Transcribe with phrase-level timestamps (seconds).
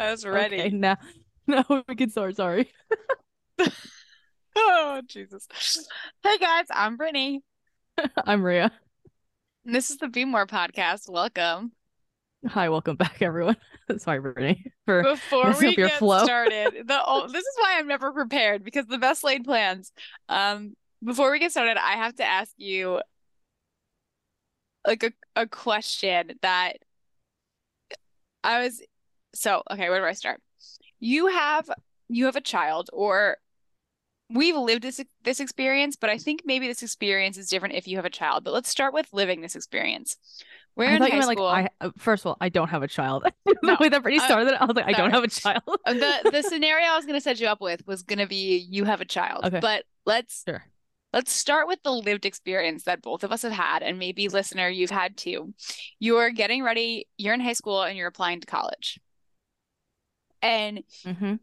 [0.00, 0.58] I was ready.
[0.58, 0.96] Okay, now,
[1.46, 2.36] now we can start.
[2.36, 2.70] Sorry.
[4.56, 5.46] Oh, Jesus.
[6.24, 7.40] Hey guys, I'm Brittany.
[8.26, 8.72] I'm Ria.
[9.64, 11.08] And this is the Be More podcast.
[11.08, 11.70] Welcome.
[12.46, 13.56] Hi, welcome back, everyone.
[13.98, 16.24] Sorry, Brittany, for Before we get flow.
[16.24, 19.92] started, the oh, this is why I'm never prepared because the best laid plans.
[20.28, 23.00] Um, before we get started, I have to ask you
[24.84, 26.78] like a, a question that
[28.42, 28.82] I was
[29.34, 30.40] so okay, where do I start?
[30.98, 31.70] You have
[32.08, 33.36] you have a child or
[34.32, 37.96] we've lived this this experience, but I think maybe this experience is different if you
[37.96, 38.44] have a child.
[38.44, 40.16] But let's start with living this experience.
[40.76, 41.44] We're I in high school.
[41.44, 41.86] like I.
[41.86, 43.24] uh, First of all, I don't have a child.
[43.62, 45.62] No, way that Brittany uh, started it, I was like, I don't have a child.
[45.66, 48.84] Uh, the the scenario I was gonna set you up with was gonna be you
[48.84, 49.44] have a child.
[49.44, 49.60] Okay.
[49.60, 50.64] But let's Sure.
[51.12, 54.68] let's start with the lived experience that both of us have had, and maybe listener,
[54.68, 55.52] you've had too.
[55.98, 58.98] You're getting ready, you're in high school and you're applying to college.
[60.42, 61.34] And hmm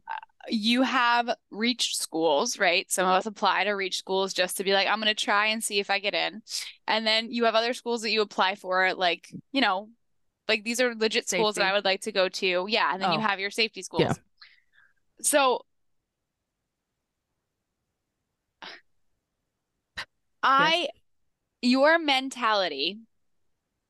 [0.50, 2.90] you have reached schools, right?
[2.90, 5.48] Some of us apply to reach schools just to be like, I'm going to try
[5.48, 6.42] and see if I get in.
[6.88, 9.90] And then you have other schools that you apply for, like, you know,
[10.48, 12.66] like these are legit schools that I would like to go to.
[12.70, 12.94] Yeah.
[12.94, 13.22] And then you Oh.
[13.22, 14.04] have your safety schools.
[14.04, 14.14] Yeah.
[15.22, 15.66] So
[20.42, 20.88] I,
[21.62, 23.00] your mentality,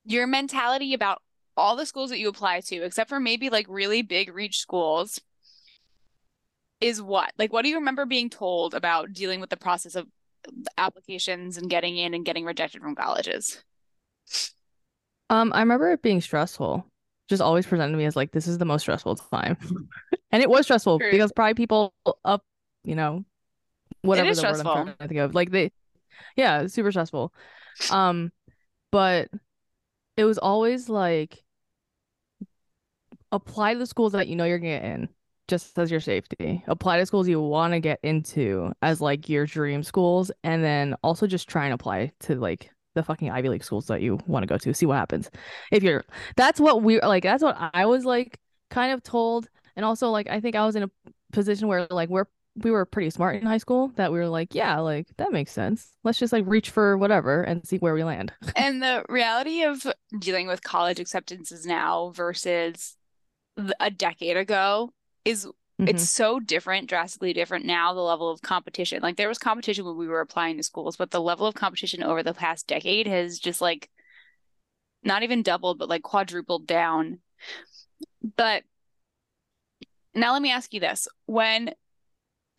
[0.06, 1.22] your mentality about
[1.58, 5.20] all the schools that you apply to, except for maybe like really big reach schools,
[6.80, 7.34] is what?
[7.38, 10.08] Like, what do you remember being told about dealing with the process of
[10.78, 13.64] applications and getting in and getting rejected from colleges?
[15.30, 16.86] Um, I remember it being stressful.
[17.28, 19.58] Just always presented to me as like this is the most stressful time,
[20.32, 21.12] and it was stressful True.
[21.12, 22.42] because probably people up,
[22.86, 23.26] you know,
[24.02, 25.74] whatever the word I'm trying to think of, like they,
[26.38, 27.34] yeah, super stressful.
[27.92, 28.32] Um,
[28.94, 29.30] but
[30.16, 31.44] it was always like
[33.32, 35.10] apply to the schools that you know you're gonna get in,
[35.48, 36.64] just as your safety.
[36.68, 40.96] Apply to schools you want to get into as like your dream schools, and then
[41.04, 44.44] also just try and apply to like the fucking Ivy League schools that you want
[44.44, 44.74] to go to.
[44.74, 45.30] See what happens.
[45.72, 46.04] If you're,
[46.36, 47.24] that's what we like.
[47.24, 48.40] That's what I was like
[48.70, 50.92] kind of told, and also like I think I was in a
[51.32, 52.26] position where like we're
[52.64, 55.52] we were pretty smart in high school that we were like, yeah, like that makes
[55.52, 55.92] sense.
[56.04, 58.34] Let's just like reach for whatever and see where we land.
[58.56, 59.86] And the reality of
[60.18, 62.96] dealing with college acceptances now versus
[63.80, 64.94] a decade ago
[65.26, 65.48] is
[65.80, 65.90] Mhm.
[65.90, 69.02] it's so different, drastically different now, the level of competition.
[69.02, 72.02] Like there was competition when we were applying to schools, but the level of competition
[72.04, 73.90] over the past decade has just like
[75.04, 77.20] not even doubled, but like quadrupled down.
[78.36, 78.64] But
[80.14, 81.08] now let me ask you this.
[81.26, 81.74] When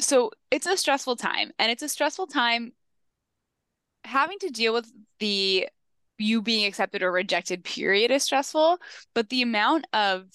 [0.00, 2.72] so it's a stressful time, and it's a stressful time
[4.04, 5.68] having to deal with the
[6.18, 8.78] you being accepted or rejected period is stressful,
[9.14, 10.26] but the amount of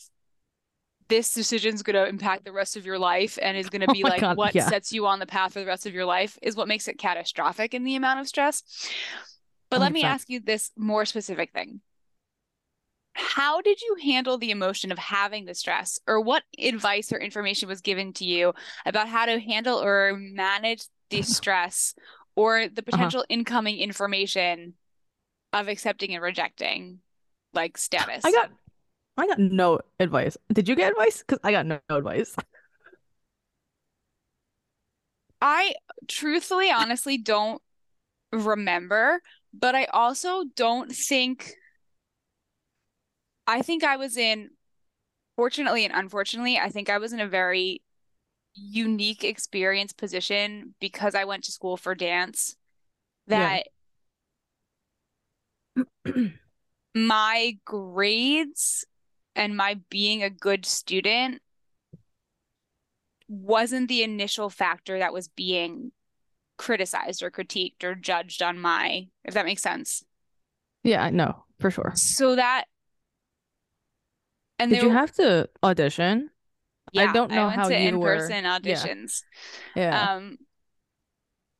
[1.07, 3.87] this decision is going to impact the rest of your life and is going to
[3.89, 4.67] Oh be my like God, what yeah.
[4.67, 6.97] sets you on the path for the rest of your life is what makes it
[6.97, 8.63] catastrophic in the amount of stress.
[9.69, 10.05] But oh let me 100%.
[10.05, 11.81] ask you this more specific thing.
[13.15, 17.69] How did you handle the emotion of having the stress, or what advice or information
[17.69, 18.53] was given to you
[18.85, 21.93] about how to handle or manage the stress
[22.35, 22.81] or the uh-huh.
[22.85, 24.73] potential incoming information
[25.51, 26.99] of accepting and rejecting,
[27.53, 28.25] like status?
[28.25, 28.49] I got
[29.17, 30.37] I got no advice.
[30.51, 31.19] Did you get advice?
[31.19, 32.35] Because I got no, no advice.
[35.41, 35.75] I
[36.07, 37.61] truthfully, honestly don't
[38.31, 39.21] remember,
[39.53, 41.53] but I also don't think.
[43.47, 44.51] I think I was in,
[45.35, 47.81] fortunately and unfortunately, I think I was in a very
[48.55, 52.55] unique experience position because I went to school for dance
[53.31, 53.57] Yeah.
[53.57, 53.67] that
[56.95, 58.85] my grades
[59.35, 61.41] and my being a good student
[63.27, 65.91] wasn't the initial factor that was being
[66.57, 70.03] criticized or critiqued or judged on my, if that makes sense.
[70.83, 71.93] Yeah, no, for sure.
[71.95, 72.65] So that,
[74.59, 76.29] and Did you were- have to audition?
[76.91, 79.23] yeah, I don't know went how to you were- in-person auditions.
[79.75, 80.13] Yeah.
[80.15, 80.37] Um,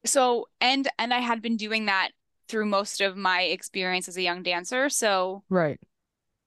[0.06, 2.10] so and and I had been doing that
[2.50, 5.80] through most of my experience as a young dancer, so right.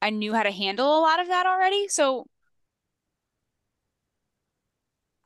[0.02, 1.88] I knew how to handle a lot of that already.
[1.88, 2.26] So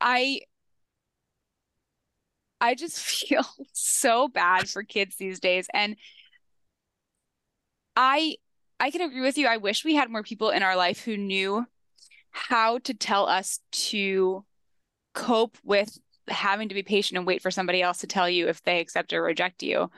[0.00, 0.40] I
[2.61, 5.96] I just feel so bad for kids these days and
[7.96, 8.37] I
[8.78, 9.46] I can agree with you.
[9.46, 11.67] I wish we had more people in our life who knew
[12.31, 14.44] how to tell us to
[15.14, 18.62] cope with having to be patient and wait for somebody else to tell you if
[18.62, 19.90] they accept or reject you.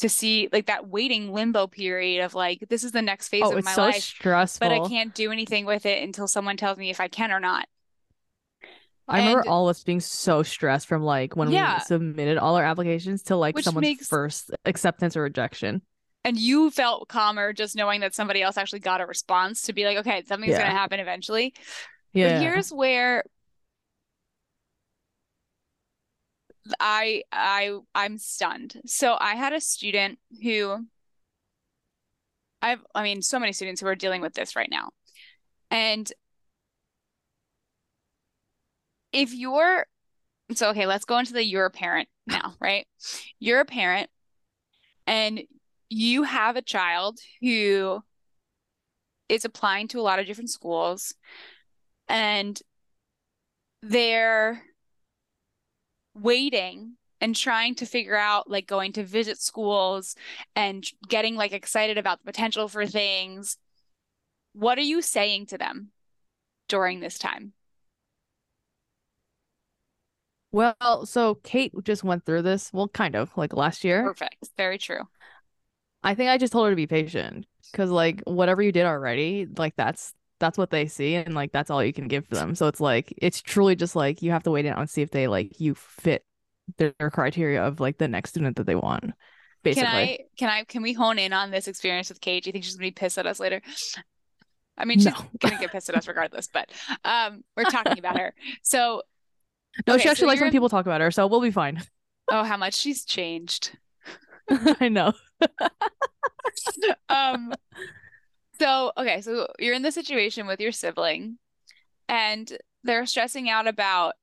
[0.00, 3.52] To see like that waiting limbo period of like this is the next phase Oh,
[3.52, 4.68] of it's my so life stressful.
[4.68, 7.40] but I can't do anything with it until someone tells me if I can or
[7.40, 7.66] not.
[9.08, 11.78] I remember all of us being so stressed from like when Yeah.
[11.78, 15.82] we submitted all our applications to like someone's makes- first acceptance or rejection.
[16.24, 19.84] and you felt calmer just knowing that somebody else actually got a response to be
[19.84, 20.58] like, okay, something's Yeah.
[20.62, 21.54] gonna happen eventually.
[22.12, 22.34] Yeah.
[22.34, 23.24] But here's where
[26.78, 28.80] I I I'm stunned.
[28.86, 30.86] So I had a student who
[32.62, 34.90] I've I mean so many students who are dealing with this right now.
[35.70, 36.10] And
[39.12, 39.86] if you're
[40.54, 42.86] so okay, let's go into the you're a parent now, right?
[43.38, 44.10] You're a parent
[45.06, 45.42] and
[45.88, 48.02] you have a child who
[49.28, 51.14] is applying to a lot of different schools
[52.08, 52.60] and
[53.82, 54.62] they're
[56.14, 60.16] waiting and trying to figure out like going to visit schools
[60.56, 63.56] and getting like excited about the potential for things.
[64.52, 65.90] What are you saying to them
[66.68, 67.52] during this time?
[70.52, 74.02] Well, so Kate just went through this, well, kind of like last year.
[74.02, 74.48] Perfect.
[74.56, 75.02] Very true.
[76.02, 79.46] I think I just told her to be patient because like whatever you did already,
[79.56, 82.54] like that's that's what they see and like that's all you can give them.
[82.54, 85.10] So it's like it's truly just like you have to wait out and see if
[85.10, 86.24] they like you fit
[86.78, 89.12] their, their criteria of like the next student that they want.
[89.62, 89.84] Basically.
[89.86, 92.42] Can I can I can we hone in on this experience with Kate?
[92.42, 93.60] Do you think she's gonna be pissed at us later?
[94.78, 95.12] I mean, she's No.
[95.40, 96.70] gonna get pissed at us regardless, but
[97.04, 98.32] um, we're talking about her.
[98.62, 99.02] So,
[99.86, 101.50] No, okay, she so actually likes when in- people talk about her, so we'll be
[101.50, 101.82] fine.
[102.30, 103.76] oh, how much she's changed.
[104.50, 105.12] I know.
[107.08, 107.52] Um,
[108.60, 111.38] so okay, so you're in the situation with your sibling,
[112.08, 114.14] and they're stressing out about,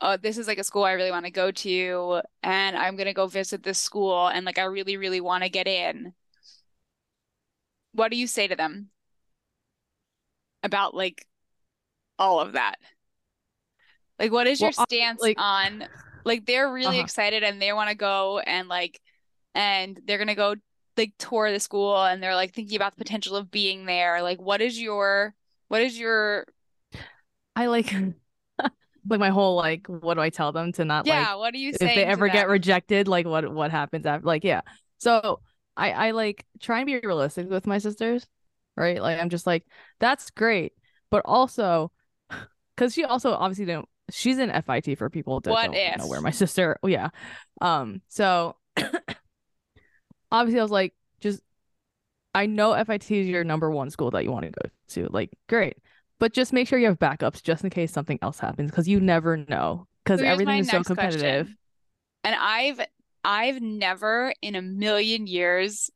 [0.00, 3.12] oh, this is like a school I really want to go to, and I'm gonna
[3.12, 6.14] go visit this school, and like I really, really want to get in.
[7.92, 8.90] What do you say to them
[10.62, 11.26] about like
[12.18, 12.76] all of that?
[14.18, 15.84] Like, what is your Well, I- stance like- on
[16.24, 17.04] like they're really Uh-huh.
[17.04, 19.00] excited and they want to go and like
[19.54, 20.56] and they're gonna go
[20.96, 24.22] like tour the school and they're like thinking about the potential of being there.
[24.22, 25.34] Like, what is your
[25.68, 26.46] what is your
[27.54, 27.92] I like
[29.08, 31.58] like my whole like what do I tell them to not like yeah, what do
[31.58, 34.62] you say if they ever get rejected, like what what happens after like yeah.
[34.98, 35.40] So
[35.76, 38.26] I I like try and be realistic with my sisters,
[38.76, 39.00] right?
[39.00, 39.64] Like I'm just like
[40.00, 40.72] that's great,
[41.10, 41.92] but also
[42.76, 43.88] because she also obviously didn't.
[44.10, 45.98] She's in FIT for people that What don't if?
[45.98, 46.78] know where my sister.
[46.82, 47.08] oh, Yeah,
[47.60, 48.02] um.
[48.08, 48.56] So
[50.36, 51.42] obviously I was like, just
[52.34, 55.08] I know FIT is your number one school that you want to go to.
[55.12, 55.78] Like great,
[56.18, 59.00] but just make sure you have backups just in case something else happens because you
[59.00, 61.20] never know because So everything is so next question.
[61.20, 61.56] competitive.
[62.24, 62.80] And I've
[63.24, 65.90] I've never in a million years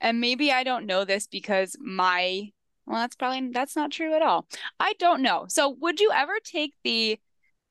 [0.00, 2.50] and maybe I don't know this because my
[2.86, 4.46] well that's probably that's not true at all.
[4.78, 5.46] I don't know.
[5.48, 7.18] So would you ever take the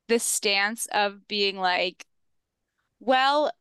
[0.08, 2.06] the stance of being like
[3.00, 3.52] well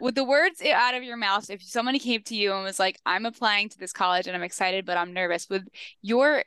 [0.00, 3.00] with the words out of your mouth if somebody came to you and was like
[3.06, 5.68] I'm applying to this college and I'm excited but I'm nervous would
[6.02, 6.44] your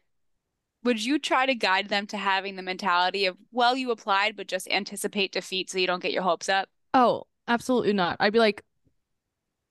[0.83, 4.47] would you try to guide them to having the mentality of, well, you applied, but
[4.47, 6.69] just anticipate defeat so you don't get your hopes up?
[6.93, 8.17] Oh, absolutely not.
[8.19, 8.63] I'd be like,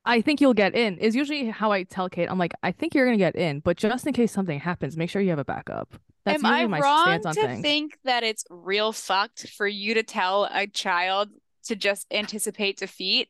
[0.05, 0.99] I think you'll get in.
[0.99, 2.31] Is usually how I tell Kate.
[2.31, 5.11] I'm like, I think you're gonna get in, but just in case something happens, make
[5.11, 5.95] sure you have a backup.
[6.25, 7.62] That's Am I my wrong on to things.
[7.62, 11.31] think that it's real fucked for you to tell a child
[11.65, 13.29] to just anticipate defeat?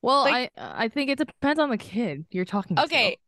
[0.00, 2.84] Well, like- I I think it depends on the kid you're talking to.
[2.84, 3.18] Okay.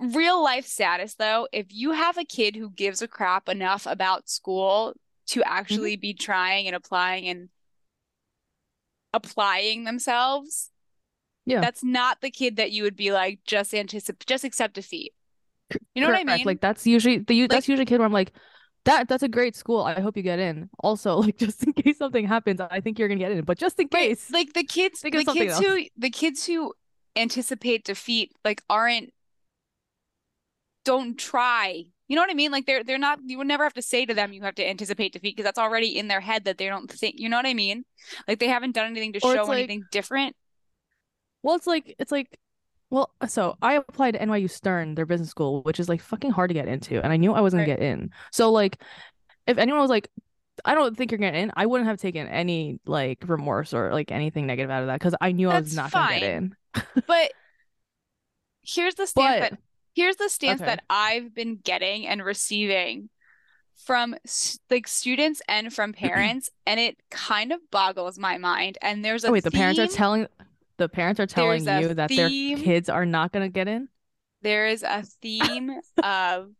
[0.00, 4.26] Real life status, though, if you have a kid who gives a crap enough about
[4.30, 4.94] school
[5.26, 5.52] to mm-hmm.
[5.52, 7.50] actually be trying and applying and
[9.12, 10.70] applying themselves,
[11.44, 11.60] Yeah.
[11.60, 15.12] that's not the kid that you would be like, just anticipate, just accept defeat.
[15.94, 16.44] You know what I mean?
[16.46, 18.32] Like that's usually the Like- that's usually a kid where I'm like,
[18.84, 19.82] that that's a great school.
[19.82, 20.70] I hope you get in.
[20.78, 23.44] Also, like just in case something happens, I think you're gonna get in.
[23.44, 26.72] But just in case, like the kids, the kids who the kids who
[27.16, 29.10] anticipate defeat like aren't
[30.84, 31.84] don't try.
[32.08, 32.52] You know what I mean?
[32.52, 33.18] Like they're they're not.
[33.26, 35.58] You would never have to say to them you have to anticipate defeat because that's
[35.58, 37.16] already in their head that they don't think.
[37.18, 37.84] You know what I mean?
[38.28, 40.36] Like they haven't done anything to Or show like- anything different.
[41.42, 42.38] well, it's like it's like,
[42.90, 46.30] well, uh, so I applied to NYU Stern, their business school, which is like fucking
[46.30, 48.10] hard to get into, and I knew I wasn't gonna get in.
[48.32, 48.82] So like,
[49.46, 50.08] if anyone was like.
[50.64, 51.52] I don't think you're getting in.
[51.54, 55.14] I wouldn't have taken any like remorse or like anything negative out of that because
[55.20, 56.56] I knew I was That's not gonna get in.
[57.06, 57.32] But
[58.62, 59.58] here's the stance But that
[59.94, 60.70] here's the stance Okay.
[60.70, 63.08] that I've been getting and receiving
[63.76, 64.16] from
[64.70, 68.78] like students and from parents, and it kind of boggles my mind.
[68.82, 70.26] And there's a oh wait, the parents are telling
[70.78, 73.88] the parents are telling There's you that their kids are not gonna get in.
[74.42, 76.50] there is a theme of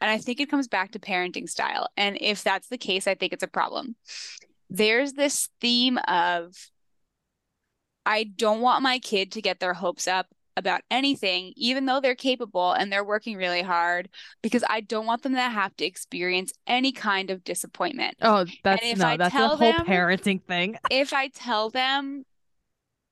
[0.00, 1.88] and I think it comes back to parenting style.
[1.96, 3.96] And if that's the case, I think it's a problem.
[4.70, 6.54] There's this theme of
[8.06, 12.14] I don't want my kid to get their hopes up about anything, even though they're
[12.14, 14.08] capable and they're working really hard,
[14.42, 18.16] because I don't want them to have to experience any kind of disappointment.
[18.22, 20.76] Oh, that's no, I that's a whole them, parenting thing.
[20.90, 22.24] If I tell them,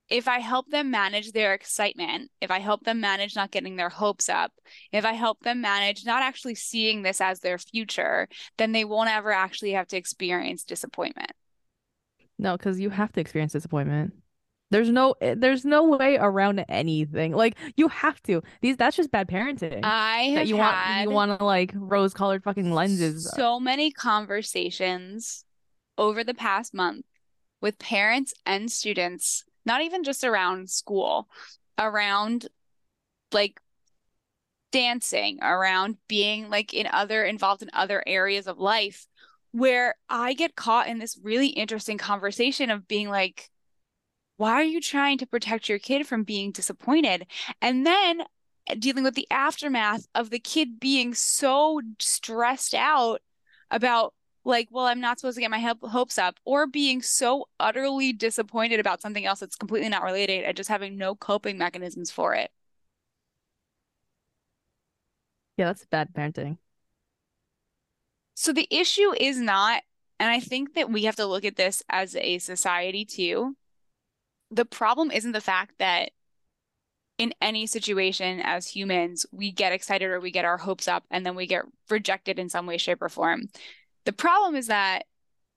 [0.08, 3.88] if I help them manage their excitement, if I help them manage not getting their
[3.88, 4.52] hopes up,
[4.92, 9.10] if I help them manage not actually seeing this as their future, then they won't
[9.10, 11.32] ever actually have to experience disappointment.
[12.38, 14.12] No, because you have to experience disappointment.
[14.70, 17.32] There's no eh, there's no way around anything.
[17.32, 18.42] Like you have to.
[18.62, 19.80] These that's just bad parenting.
[19.84, 23.30] I have that you want you want to like rose colored fucking lenses.
[23.30, 25.44] So many conversations
[25.96, 27.06] over the past month
[27.60, 31.28] with parents and students, not even just around school,
[31.78, 32.46] around
[33.32, 33.61] like
[34.73, 39.06] dancing, around being like in other involved in other areas of life
[39.52, 43.50] where I get caught in this really interesting conversation of being like
[44.37, 47.26] why are you trying to protect your kid from being disappointed?
[47.62, 48.23] And then
[48.66, 53.23] eh, dealing with the aftermath of the kid being so stressed out
[53.70, 54.14] about
[54.47, 58.81] like well i'm not supposed to get my hopes up or being so utterly disappointed
[58.81, 62.50] about something else that's completely not related and just having no coping mechanisms for it
[65.57, 66.57] yeah that's bad parenting
[68.35, 69.83] so the issue is not
[70.21, 73.57] and i think that we have to look at this as a society too
[74.50, 76.11] the problem isn't the fact that
[77.19, 81.25] in any situation as humans, we get excited or we get our hopes up and
[81.25, 83.49] then we get rejected in some way, shape, or form.
[84.06, 85.04] The problem is that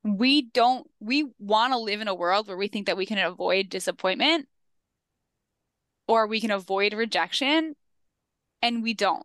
[0.03, 3.17] we don't, we want to live in a world where we think that we can
[3.17, 4.47] avoid disappointment
[6.07, 7.75] or we can avoid rejection,
[8.63, 9.23] and we don't.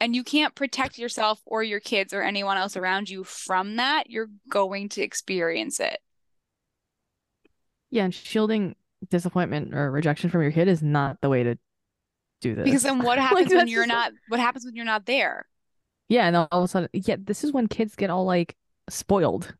[0.00, 4.10] And you can't protect yourself or your kids or anyone else around you from that.
[4.10, 5.98] You're going to experience it.
[7.90, 8.76] Yeah, and shielding
[9.08, 11.56] disappointment or rejection from your kid is not the way to
[12.42, 12.64] do this.
[12.64, 15.46] Because then what happens like, when you're not what happens when you're not there?
[16.14, 18.54] Yeah, and all of a sudden yeah, this is when kids get all like
[18.88, 19.52] spoiled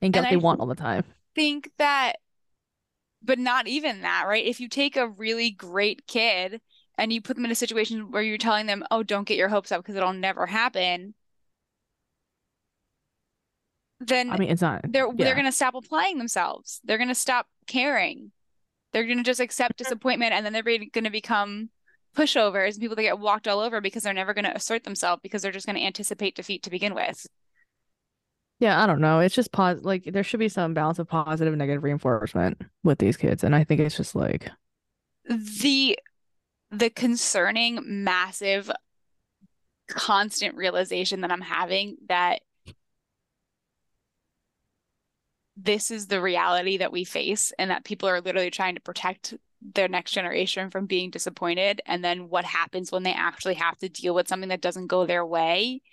[0.00, 1.04] and get and what I they want all the time.
[1.34, 2.14] Think that
[3.22, 4.46] but not even that, right?
[4.46, 6.62] If you take a really great kid
[6.96, 9.50] and you put them in a situation where you're telling them, "Oh, don't get your
[9.50, 11.14] hopes up because it'll never happen."
[14.00, 15.12] then I mean it's not they're yeah.
[15.24, 16.80] they're gonna stop applying themselves.
[16.82, 18.32] They're gonna stop caring.
[18.92, 21.68] They're gonna just accept disappointment and then they're gonna become
[22.14, 25.42] pushovers and people that get walked all over because they're never gonna assert themselves because
[25.42, 27.26] they're just gonna anticipate defeat to begin with.
[28.58, 29.18] Yeah, I don't know.
[29.18, 32.98] It's just pos like there should be some balance of positive and negative reinforcement with
[32.98, 33.42] these kids.
[33.42, 34.50] And I think it's just like
[35.28, 35.98] the
[36.70, 38.70] the concerning massive
[39.88, 42.40] constant realization that I'm having that
[45.56, 49.34] this is the reality that we face and that people are literally trying to protect
[49.74, 53.88] their next generation from being disappointed and then what happens when they actually have to
[53.88, 55.82] deal with something that doesn't go their way.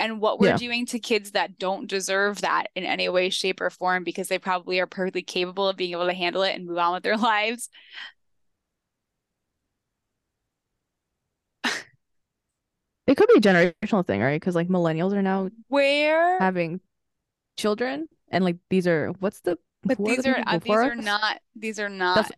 [0.00, 0.56] And what we're yeah.
[0.56, 4.38] doing to kids that don't deserve that in any way shape or form because they
[4.38, 7.16] probably are perfectly capable of being able to handle it and move on with their
[7.16, 7.68] lives.
[13.08, 14.40] It could be a generational thing right?
[14.40, 16.80] Because like millennials are now where having
[17.56, 19.58] children and like these are what's the
[19.88, 22.30] but these are uh, these are not these are not That's,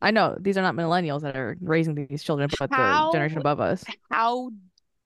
[0.00, 3.38] I know these are not millennials that are raising these children but how, the generation
[3.38, 4.50] above us how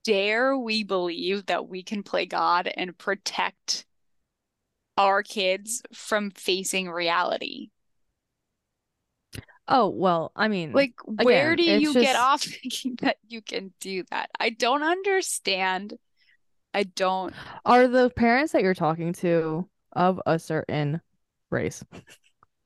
[0.05, 3.87] dare we believe that we can play god and protect
[4.97, 7.69] our kids from facing reality
[9.67, 11.99] Oh, well, I mean, like, again, where do you just...
[11.99, 14.29] get off thinking that you can do that?
[14.39, 15.95] I don't understand
[16.75, 17.33] I don't.
[17.65, 21.01] Are the parents that you're talking to of a certain
[21.55, 21.83] race?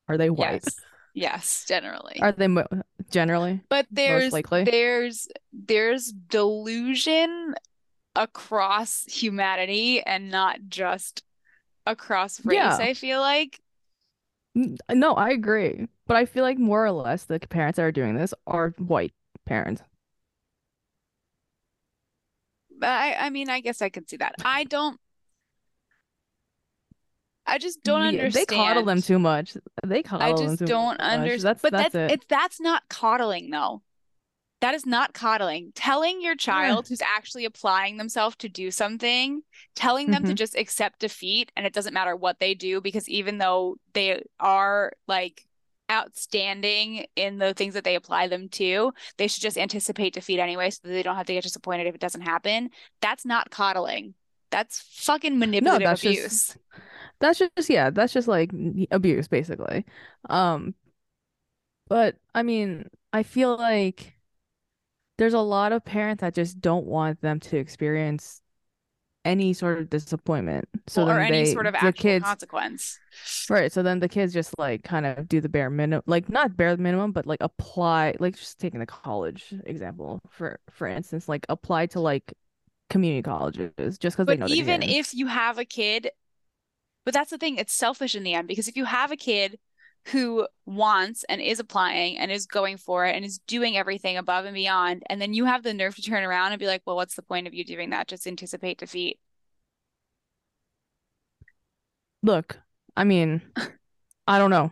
[0.08, 0.62] Are they white?
[0.64, 0.76] Yes,
[1.14, 2.18] yes generally.
[2.20, 2.66] Are they mo-
[3.10, 3.60] generally?
[3.68, 7.54] But there's there's there's delusion
[8.16, 11.22] across humanity and not just
[11.86, 12.56] across race.
[12.56, 12.76] Yeah.
[12.76, 13.60] I feel like.
[14.90, 18.16] No, I agree, but I feel like more or less the parents that are doing
[18.16, 19.12] this are white
[19.46, 19.82] parents.
[22.82, 24.34] I I mean, I guess I can see that.
[24.44, 24.98] I don't.
[27.48, 28.46] I just don't yeah, understand.
[28.46, 29.56] They coddle them too much.
[29.84, 30.44] They coddle them too.
[30.44, 31.42] I just don't understand.
[31.42, 32.14] That's, but that's, that's it.
[32.14, 33.82] It's that's not coddling though.
[34.60, 35.72] That is not coddling.
[35.74, 36.88] Telling your child yeah.
[36.88, 39.42] who's actually applying themselves to do something,
[39.74, 40.30] telling them mm-hmm.
[40.30, 44.22] to just accept defeat and it doesn't matter what they do because even though they
[44.40, 45.46] are like
[45.90, 50.70] outstanding in the things that they apply them to, they should just anticipate defeat anyway
[50.70, 52.70] so that they don't have to get disappointed if it doesn't happen.
[53.00, 54.14] That's not coddling.
[54.50, 56.56] That's fucking manipulative that's just- abuse.
[57.20, 58.50] That's just yeah, that's just like
[58.90, 59.84] abuse basically.
[60.30, 60.74] Um
[61.88, 64.18] but I mean, I feel like
[65.18, 68.40] there's a lot of parents that just don't want them to experience
[69.24, 70.68] any sort of disappointment.
[70.88, 73.00] So Well, or any they sort of actual kids consequence.
[73.48, 76.56] right, so then the kids just like kind of do the bare minimum like not
[76.56, 81.46] bare minimum, but like apply like just taking the college example for for instance, like
[81.48, 82.32] apply to like
[82.90, 86.10] community colleges just because they But even if you have a kid,
[87.08, 89.58] but that's the thing, it's selfish in the end because if you have a kid
[90.08, 94.44] who wants and is applying and is going for it and is doing everything above
[94.44, 96.96] and beyond, and then you have the nerve to turn around and be like, well,
[96.96, 98.08] what's the point of you doing that?
[98.08, 99.18] Just anticipate defeat.
[102.22, 102.58] Look,
[102.94, 103.40] I mean,
[104.26, 104.70] I don't know.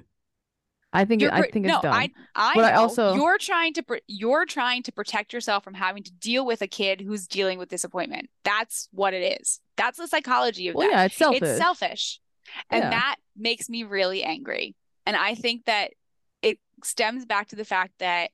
[0.93, 1.93] I think it, I think no, it's dumb.
[1.95, 6.03] I I But I also- you're trying to you're trying to protect yourself from having
[6.03, 8.29] to deal with a kid who's dealing with disappointment.
[8.45, 9.61] That's what it is.
[9.77, 10.95] That's the psychology of Well, that.
[10.95, 11.43] yeah, it's selfish.
[11.43, 12.21] It's selfish.
[12.71, 12.91] And Yeah.
[12.91, 14.75] that makes me really angry.
[15.05, 15.93] And I think that
[16.43, 18.31] it stems back to the fact that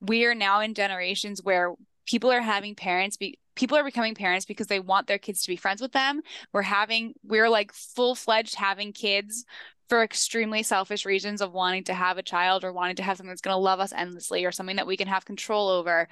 [0.00, 1.74] we are now in generations where
[2.06, 5.48] people are having parents be people are becoming parents because they want their kids to
[5.48, 6.22] be friends with them.
[6.52, 9.44] We're having we're like full-fledged having kids
[9.88, 13.28] for extremely selfish reasons of wanting to have a child or wanting to have something
[13.28, 16.08] that's going to love us endlessly or something that we can have control over.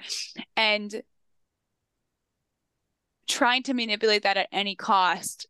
[0.55, 1.01] And
[3.27, 5.47] trying to manipulate that at any cost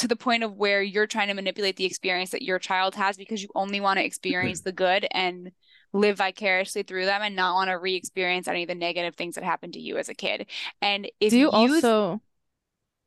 [0.00, 3.16] to the point of where you're trying to manipulate the experience that your child has
[3.16, 5.52] because you only want to experience the good and
[5.92, 9.44] live vicariously through them and not want to re-experience any of the negative things that
[9.44, 10.46] happened to you as a kid.
[10.80, 12.20] And if Do you you also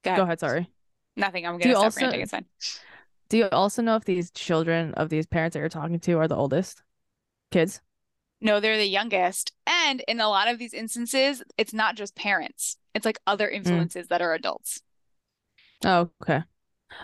[0.03, 0.17] go ahead.
[0.17, 0.69] go ahead, sorry.
[1.15, 2.21] nothing, I'm gonna you stop also- ranting.
[2.21, 2.45] It's fine.
[3.29, 6.27] Do you also know if these children of these parents that you're talking to are
[6.27, 6.83] the oldest
[7.51, 7.81] kids?
[8.41, 9.53] No, they're the youngest.
[9.65, 12.77] And in a lot of these instances, it's not just parents.
[12.93, 13.53] It's like other Mm.
[13.55, 14.81] influences that are adults.
[15.83, 16.43] Oh, okay.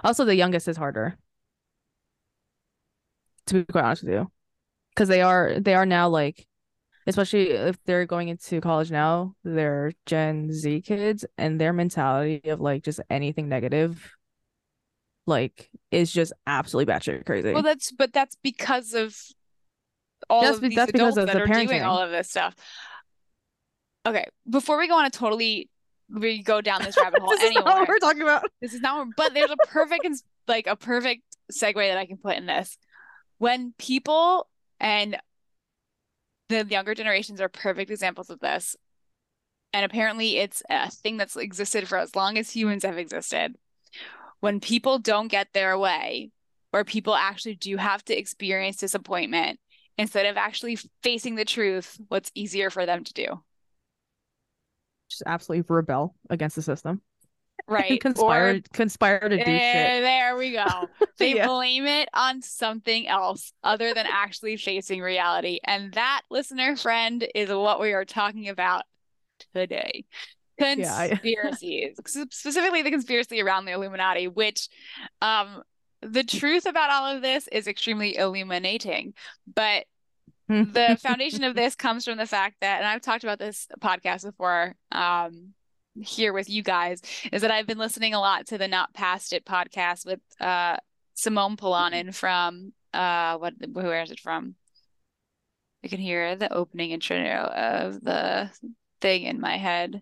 [0.03, 1.17] Also, the youngest is harder.
[3.47, 4.31] To be quite honest with you,
[4.93, 6.45] because they are they are now like,
[7.07, 12.59] especially if they're going into college now, they're Gen Z kids, and their mentality of
[12.59, 14.11] like just anything negative,
[15.25, 17.53] like, is just absolutely batshit crazy.
[17.53, 19.17] Well, that's but that's because of
[20.29, 22.55] all That's of these adults of that the are doing all of this stuff.
[24.05, 25.69] Okay, before we go on a totally
[26.11, 28.49] we go down this rabbit hole this is not what we're talking about.
[28.61, 30.07] This is not what, but there's a perfect
[30.47, 32.77] like a perfect segue that I can put in this.
[33.37, 34.47] When people
[34.79, 35.17] and
[36.49, 38.75] the younger generations are perfect examples of this.
[39.71, 43.55] And apparently it's a thing that's existed for as long as humans have existed.
[44.39, 46.31] When people don't get their way,
[46.73, 49.59] or people actually do have to experience disappointment,
[49.97, 53.43] instead of actually facing the truth, what's easier for them to do?
[55.09, 57.01] Just absolutely rebel against the system.
[57.67, 58.01] Right.
[58.01, 59.47] conspire Or conspire to do shit.
[59.47, 60.89] Eh, there we go.
[61.19, 61.45] They Yeah.
[61.45, 65.59] blame it on something else other than actually facing reality.
[65.63, 68.83] And that, listener friend, is what we are talking about
[69.53, 70.05] today.
[70.57, 71.97] Yeah, I- Conspiracies,
[72.31, 74.67] specifically the conspiracy around the Illuminati, which
[75.21, 75.61] um
[76.01, 79.13] the truth about all of this is extremely illuminating.
[79.53, 79.85] But
[80.49, 84.23] the foundation of this comes from the fact that, and I've talked about this podcast
[84.25, 85.53] before, um,
[86.01, 89.33] here with you guys, is that I've been listening a lot to the Not Past
[89.33, 90.77] It podcast with uh
[91.13, 94.55] Simone Polanen from uh what where is it from?
[95.83, 98.49] You can hear the opening intro of the
[99.01, 100.01] thing in my head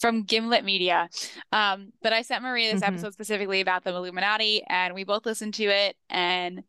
[0.00, 1.08] from Gimlet Media.
[1.52, 2.88] Um, but I sent Maria this Mhm.
[2.88, 6.62] episode specifically about the Illuminati, and we both listened to it, and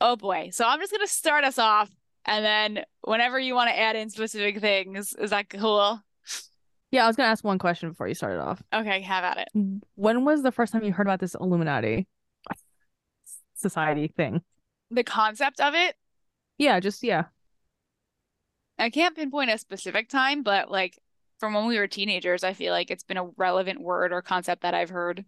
[0.00, 0.50] oh boy.
[0.52, 1.90] So I'm just gonna start us off,
[2.28, 6.00] and then whenever you want to add in specific things, is that cool?
[6.90, 8.62] Yeah, I was gonna ask one question before you started off.
[8.72, 9.80] Okay, have at it.
[9.94, 12.06] When was the first time you heard about this Illuminati
[13.54, 14.42] society thing?
[14.90, 15.96] The concept of it,
[16.56, 17.24] Yeah, just yeah.
[18.78, 20.98] I can't pinpoint a specific time, but like
[21.40, 24.62] from when we were teenagers, I feel like it's been a relevant word or concept
[24.62, 25.24] that I've heard.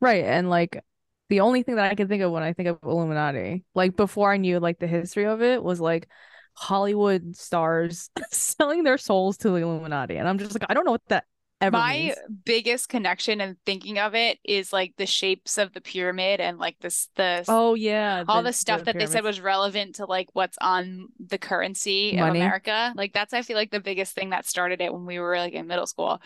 [0.00, 0.24] Right.
[0.24, 0.82] And like
[1.28, 4.32] the only thing that I can think of when I think of Illuminati, like before
[4.32, 6.08] I knew like the history of it, was like
[6.54, 10.16] Hollywood stars selling their souls to the Illuminati.
[10.16, 11.24] And I'm just like, I don't know what that
[11.60, 12.16] ever My means.
[12.44, 16.78] biggest connection and thinking of it is like the shapes of the pyramid and like
[16.80, 18.24] this the Oh yeah.
[18.28, 22.28] all the stuff that they said was relevant to like what's on the currency of
[22.28, 22.92] America.
[22.96, 25.54] Like that's I feel like the biggest thing that started it when we were like
[25.54, 26.20] in middle school.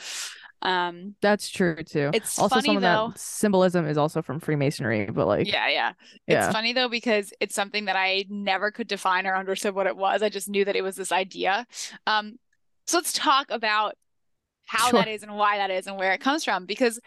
[0.63, 2.11] Um, That's true too.
[2.13, 5.69] It's also funny, some of though- that symbolism is also from Freemasonry, but like yeah,
[5.69, 5.93] yeah.
[6.27, 6.45] yeah.
[6.47, 9.97] It's funny though because it's something that I never could define or understood what it
[9.97, 10.23] was.
[10.23, 11.67] I just knew that it was this idea.
[12.07, 12.39] Um,
[12.87, 13.95] so let's talk about
[14.67, 15.13] how that Sure.
[15.15, 17.01] is and why that is and where it comes from because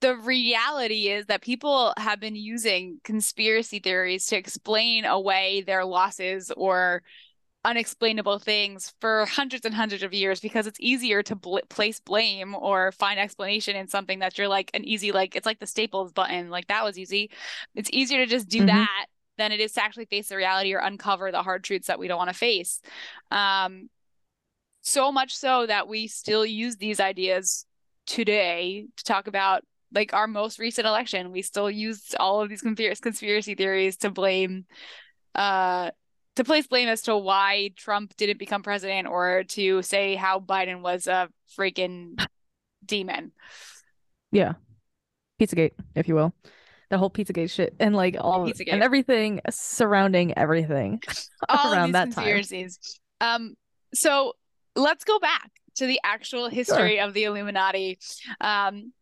[0.00, 6.52] the reality is that people have been using conspiracy theories to explain away their losses
[6.56, 7.02] or
[7.66, 12.54] unexplainable things for hundreds and hundreds of years because it's easier to bl- place blame
[12.54, 16.12] or find explanation in something that you're like an easy like it's like the staples
[16.12, 17.28] button like that was easy.
[17.74, 18.66] It's easier to just do Mhm.
[18.68, 21.98] that than it is to actually face the reality or uncover the hard truths that
[21.98, 22.80] we don't want to face.
[23.32, 23.90] Um
[24.82, 27.66] so much so that we still use these ideas
[28.06, 31.32] today to talk about like our most recent election.
[31.32, 34.66] We still use all of these conspiracy conspiracy theories to blame
[35.34, 35.90] uh
[36.36, 40.80] to place blame as to why Trump didn't become president or to say how Biden
[40.80, 42.24] was a freaking
[42.84, 43.32] demon.
[44.32, 44.54] Yeah.
[45.40, 46.34] Pizzagate, if you will.
[46.88, 48.72] The whole Pizzagate shit and like all Pizzagate.
[48.72, 51.02] and everything surrounding everything
[51.48, 52.68] All around that these time.
[53.20, 53.54] Um,
[53.92, 54.34] so
[54.76, 57.98] let's go back to the actual history of the Illuminati.
[58.40, 58.92] Um,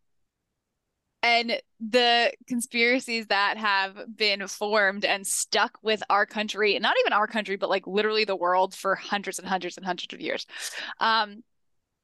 [1.25, 7.25] and the conspiracies that have been formed and stuck with our country, not even our
[7.25, 10.45] country, but like literally the world for hundreds and hundreds and hundreds of years.
[10.99, 11.43] Um,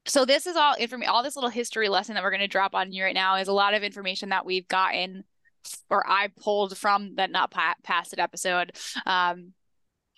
[0.06, 2.74] so this is all information, all this little history lesson that we're going to drop
[2.74, 5.22] on you right now is a lot of information that we've gotten
[5.88, 8.72] or I pulled from that not pa- past it episode.
[9.06, 9.52] Um,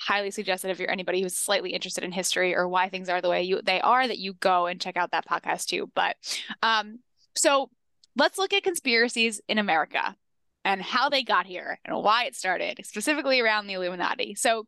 [0.01, 3.29] highly suggested if you're anybody who's slightly interested in history or why things are the
[3.29, 5.91] way you they are that you go and check out that podcast too.
[5.95, 6.17] But
[6.63, 7.01] um,
[7.37, 7.69] so
[8.17, 10.17] let's look at conspiracies in America
[10.65, 14.35] and how they got here and why it started, specifically around the Illuminati.
[14.35, 14.67] So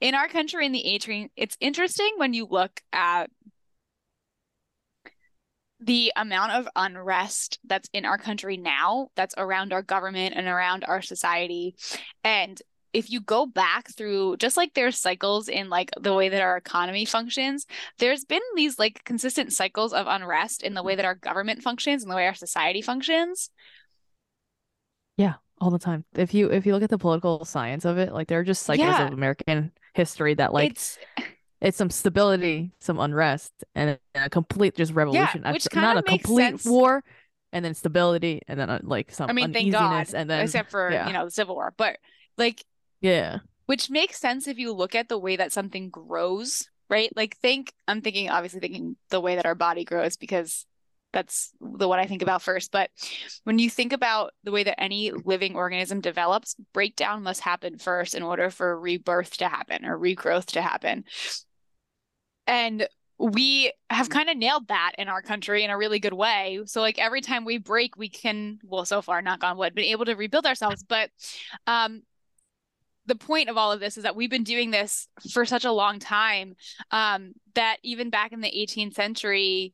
[0.00, 3.30] in our country in the 18 it's interesting when you look at
[5.78, 10.84] the amount of unrest that's in our country now, that's around our government and around
[10.84, 11.76] our society.
[12.24, 12.60] And
[12.96, 16.56] if you go back through just like there's cycles in like the way that our
[16.56, 17.66] economy functions,
[17.98, 22.02] there's been these like consistent cycles of unrest in the way that our government functions
[22.02, 23.50] and the way our society functions.
[25.18, 26.06] Yeah, all the time.
[26.14, 28.62] If you if you look at the political science of it, like there are just
[28.62, 29.08] cycles Yeah.
[29.08, 30.98] of American history that like it's
[31.60, 35.42] it's some stability, some unrest, and a, complete just revolution.
[35.44, 36.64] Yeah, which kind not a complete sense.
[36.64, 37.04] war,
[37.52, 40.70] and then stability, and then uh, like some I mean, thank God, and then except
[40.70, 41.06] for, yeah.
[41.06, 41.74] you know, the Civil War.
[41.76, 41.98] But
[42.38, 42.64] like
[43.06, 47.10] yeah, which makes sense if you look at the way that something grows, right?
[47.14, 50.66] Like think I'm thinking obviously thinking the way that our body grows because
[51.12, 52.72] that's the one I think about first.
[52.72, 52.90] But
[53.44, 58.16] when you think about the way that any living organism develops, breakdown must happen first
[58.16, 61.04] in order for rebirth to happen or regrowth to happen.
[62.48, 62.88] And
[63.18, 66.60] we have kind of nailed that in our country in a really good way.
[66.66, 69.84] So like every time we break, we can, well, so far, knock on wood, been
[69.84, 70.82] able to rebuild ourselves.
[70.82, 71.10] But
[71.68, 72.02] um
[73.06, 75.72] the point of all of this is that we've been doing this for such a
[75.72, 76.54] long time
[76.90, 79.72] um, that even back in the 18th century,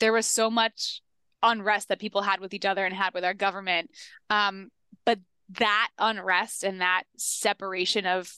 [0.00, 1.00] there was so much
[1.42, 3.90] unrest that people had with each other and had with our government.
[4.30, 4.70] Um,
[5.04, 5.18] but
[5.58, 8.32] that unrest and that separation of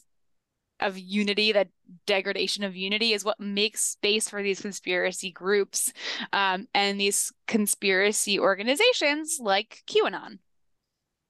[0.79, 1.69] of unity, that
[2.07, 5.91] degradation of unity, is what makes space for these conspiracy groups
[6.35, 10.39] um, and these conspiracy organizations like QAnon.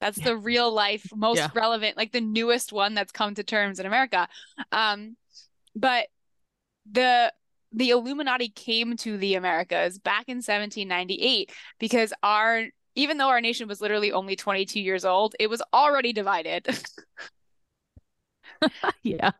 [0.00, 1.50] That's the real life, most Yeah.
[1.54, 4.28] relevant, like the newest one that's come to terms in America.
[4.72, 5.16] Um,
[5.76, 6.09] but
[6.90, 7.32] the
[7.72, 13.68] the Illuminati came to the Americas back in 1798 because our even though our nation
[13.68, 16.66] was literally only 22 years old, it was already divided.
[19.02, 19.30] yeah.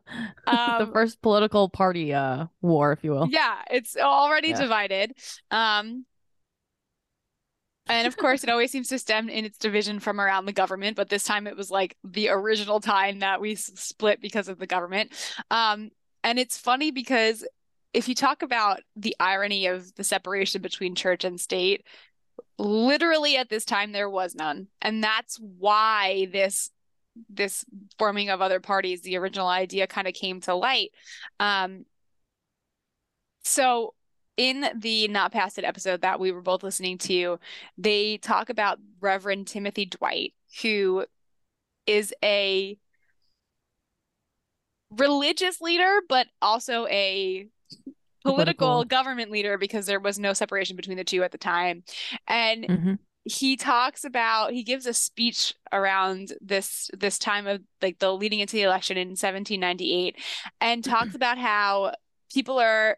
[0.77, 3.27] the Um, first political party uh war, if you will.
[3.29, 4.53] yeah, it's already Yeah.
[4.53, 5.13] divided.
[5.51, 6.05] Um,
[7.89, 10.95] and of course, it always seems to stem in its division from around the government,
[10.95, 14.67] but this time it was like the original time that we split because of the
[14.67, 15.11] government.
[15.51, 15.89] Um,
[16.23, 17.45] and it's funny because
[17.93, 21.85] if you talk about the irony of the separation between church and state,
[22.57, 24.67] literally at this time there was none.
[24.81, 26.69] And that's why this
[27.29, 27.65] this
[27.97, 30.91] forming of other parties, the original idea kind of came to light.
[31.39, 31.85] Um,
[33.43, 33.93] so
[34.37, 37.39] in the Not Past It episode that we were both listening to,
[37.77, 41.05] they talk about Reverend Timothy Dwight, who
[41.87, 42.77] is a
[44.91, 47.47] religious leader, but also a
[48.23, 48.85] political, Political.
[48.85, 51.83] government leader because there was no separation between the two at the time.
[52.27, 57.99] And hmm he talks about he gives a speech around this this time of like
[57.99, 60.17] the leading into the election in 1798
[60.61, 61.93] and talks about how
[62.33, 62.97] people are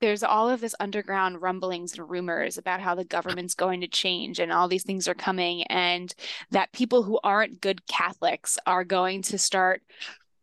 [0.00, 4.38] there's all of this underground rumblings and rumors about how the government's going to change
[4.38, 6.14] and all these things are coming and
[6.50, 9.82] that people who aren't good Catholics are going to start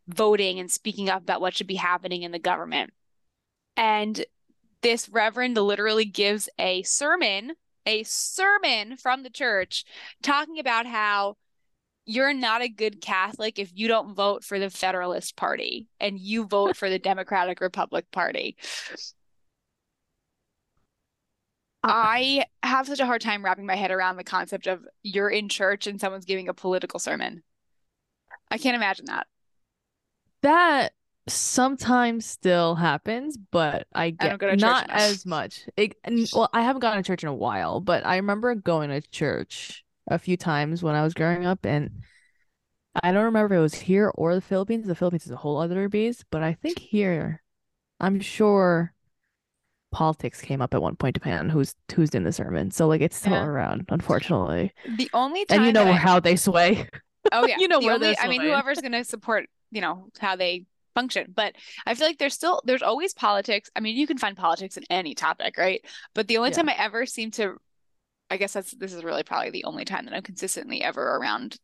[0.08, 2.92] voting and speaking up about what should be happening in the government.
[3.78, 4.24] And
[4.82, 7.54] this reverend literally gives a sermon,
[7.86, 9.86] a sermon from the church
[10.22, 11.38] talking about how
[12.06, 16.46] you're not a good Catholic if you don't vote for the Federalist Party and you
[16.46, 18.56] vote for the Democratic Republic Party.
[21.88, 25.50] I have such a hard time wrapping my head around the concept of you're in
[25.50, 27.44] church and someone's giving a political sermon.
[28.50, 29.28] I can't imagine that.
[30.42, 30.94] That
[31.28, 35.62] sometimes still happens, but I get I not as much.
[35.78, 35.96] It,
[36.34, 39.84] well, I haven't gone to church in a while, but I remember going to church
[40.08, 42.02] a few times when I was growing up, and
[43.04, 44.88] I don't remember if it was here or the Philippines.
[44.88, 47.44] The Philippines is a whole other beast, but I think here,
[48.00, 48.95] I'm sure
[49.96, 52.70] politics came up at one point depending on who's who's in the sermon.
[52.70, 53.46] So like it's still yeah.
[53.46, 54.74] around, unfortunately.
[54.98, 55.94] The only time and you know I...
[55.94, 56.90] how they sway.
[57.32, 60.10] Oh yeah, you know the where only, I mean, whoever's going to support, you know,
[60.20, 61.32] how they function.
[61.34, 61.56] But
[61.86, 63.70] I feel like there's still there's always politics.
[63.74, 65.82] I mean, you can find politics in any topic, right?
[66.14, 66.58] But the only yeah.
[66.58, 67.56] time I ever seem to,
[68.30, 71.56] I guess that's this is really probably the only time that I'm consistently ever around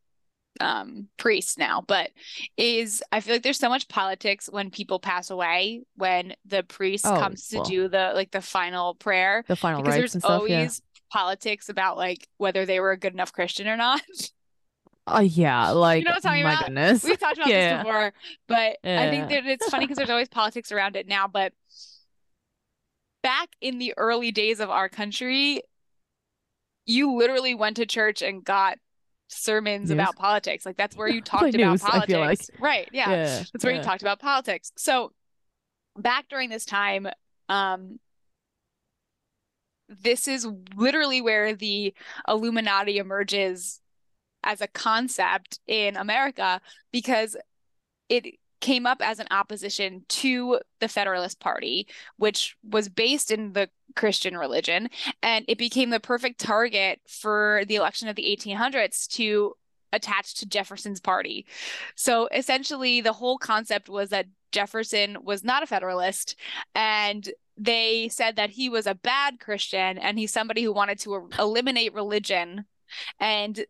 [0.62, 2.12] um priests now but
[2.58, 7.06] is i feel like there's so much politics when people pass away when the priest
[7.08, 10.26] oh, comes to well, do the like the final prayer the final because there's stuff,
[10.26, 10.69] always yeah.
[11.12, 14.02] politics about like whether they were a good enough christian or not
[15.08, 16.65] Oh uh, yeah, like you know what I'm talking my about?
[16.65, 17.04] goodness.
[17.04, 17.78] We've talked about yeah.
[17.78, 18.13] this before,
[18.47, 19.02] but yeah.
[19.02, 21.28] I think that it's funny because there's always politics around it now.
[21.28, 21.54] But
[23.24, 25.62] back in the early days of our country,
[26.86, 28.78] you literally went to church and got
[29.32, 30.65] sermons about politics.
[30.65, 32.50] Like that's where you talked about news, politics.
[32.52, 32.62] Like.
[32.62, 32.89] Right.
[32.91, 33.10] Yeah.
[33.10, 33.44] yeah.
[33.54, 33.80] That's where yeah.
[33.80, 34.72] you talked about politics.
[34.78, 35.12] So
[35.98, 37.08] back during this time,
[37.50, 38.00] um,
[39.89, 41.94] this is literally where the
[42.28, 43.82] Illuminati emerges
[44.44, 47.36] as a concept in America because
[48.10, 53.69] it came up as an opposition to the Federalist Party, which was based in the
[53.95, 54.89] Christian religion.
[55.21, 59.56] And it became the perfect target for the election of the 1800s to
[59.91, 61.45] attach to Jefferson's party.
[61.95, 66.36] So essentially, the whole concept was that Jefferson was not a Federalist
[66.76, 71.13] and they said that he was a bad Christian and he's somebody who wanted to
[71.13, 72.65] er, eliminate religion.
[73.19, 73.65] And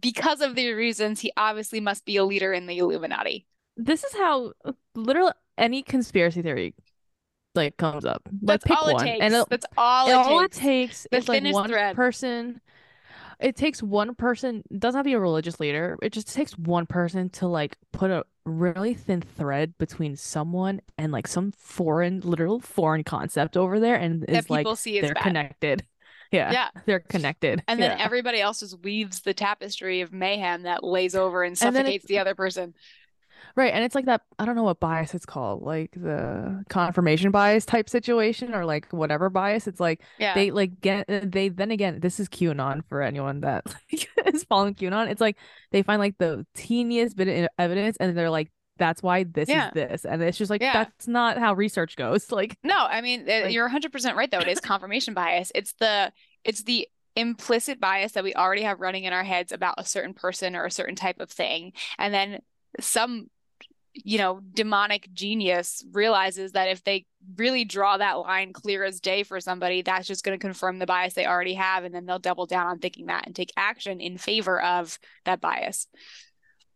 [0.00, 4.14] because of the reasons, he obviously must be a leader in the Illuminati this is
[4.14, 4.52] how
[4.94, 6.74] literally any conspiracy theory
[7.54, 8.22] like comes up.
[8.42, 9.04] That's like, all it one.
[9.04, 9.22] takes.
[9.22, 10.56] And it, That's all it all takes.
[10.56, 11.96] it takes the is like one thread.
[11.96, 12.60] person.
[13.40, 14.62] It takes one person.
[14.78, 15.98] Doesn't have to be a religious leader.
[16.02, 21.12] It just takes one person to like put a really thin thread between someone and
[21.12, 25.22] like some foreign, literal foreign concept over there, and is like they're bad.
[25.22, 25.86] connected.
[26.32, 27.62] Yeah, yeah, they're connected.
[27.68, 32.04] And then everybody else just weaves the tapestry of mayhem that lays over and suffocates
[32.04, 32.74] and the other person.
[33.54, 33.72] Right.
[33.72, 37.64] And it's like that, I don't know what bias it's called, like the confirmation bias
[37.64, 39.66] type situation or like whatever bias.
[39.66, 40.34] It's like yeah.
[40.34, 44.44] they like get, uh, they then again, this is QAnon for anyone that like, is
[44.44, 45.10] following QAnon.
[45.10, 45.38] It's like
[45.72, 49.68] they find like the teeniest bit of evidence and they're like, that's why this yeah.
[49.68, 50.04] is this.
[50.04, 50.72] And it's just like, yeah.
[50.72, 52.26] that's not how research goes.
[52.36, 54.40] Like, no, I mean, like, you're 100% right though.
[54.40, 55.50] It is confirmation bias.
[55.54, 56.12] It's the,
[56.44, 60.12] it's the implicit bias that we already have running in our heads about a certain
[60.12, 61.72] person or a certain type of thing.
[61.98, 62.40] And then
[62.80, 63.28] some
[64.04, 69.22] you know, demonic genius realizes that if they really draw that line clear as day
[69.22, 71.84] for somebody, that's just going to confirm the bias they already have.
[71.84, 75.40] And then they'll double down on thinking that and take action in favor of that
[75.40, 75.86] bias.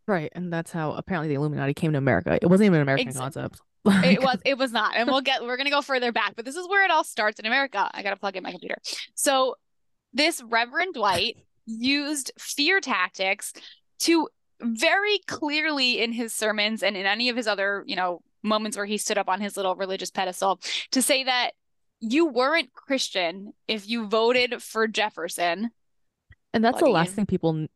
[0.06, 0.32] Right.
[0.34, 2.38] And that's how apparently the Illuminati came to America.
[2.40, 3.42] It wasn't even an American exactly.
[3.42, 3.60] concept.
[4.06, 4.96] it was it was not.
[4.96, 7.38] And we'll get we're gonna go further back, but this is where it all starts
[7.38, 7.88] in America.
[7.92, 8.76] I gotta plug in my computer.
[9.14, 9.56] So
[10.12, 11.36] this Reverend Dwight
[11.66, 13.52] used fear tactics
[14.00, 14.28] to
[14.61, 18.87] very clearly in his sermons and in any of his other, you know, moments where
[18.87, 21.53] he stood up on his little religious pedestal to say that
[22.01, 25.70] you weren't Christian if you voted for Jefferson.
[26.53, 27.66] And that's the last thing people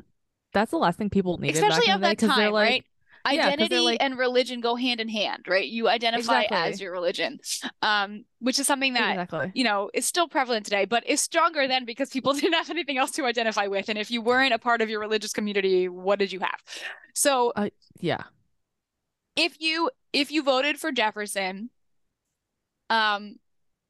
[0.53, 1.63] that's the last thing people needed.
[1.63, 2.85] Especially of that time, like, right?
[3.27, 3.99] Identity yeah, like...
[4.01, 6.73] and religion go hand in hand right you identify exactly.
[6.73, 7.39] as your religion
[7.83, 9.51] um which is something that exactly.
[9.55, 12.99] you know is still prevalent today but is stronger then because people didn't have anything
[12.99, 16.19] else to identify with and if you weren't a part of your religious community what
[16.19, 16.63] did you have
[17.15, 17.69] so uh,
[18.01, 18.25] yeah
[19.37, 21.71] if you if you voted for jefferson
[22.91, 23.37] um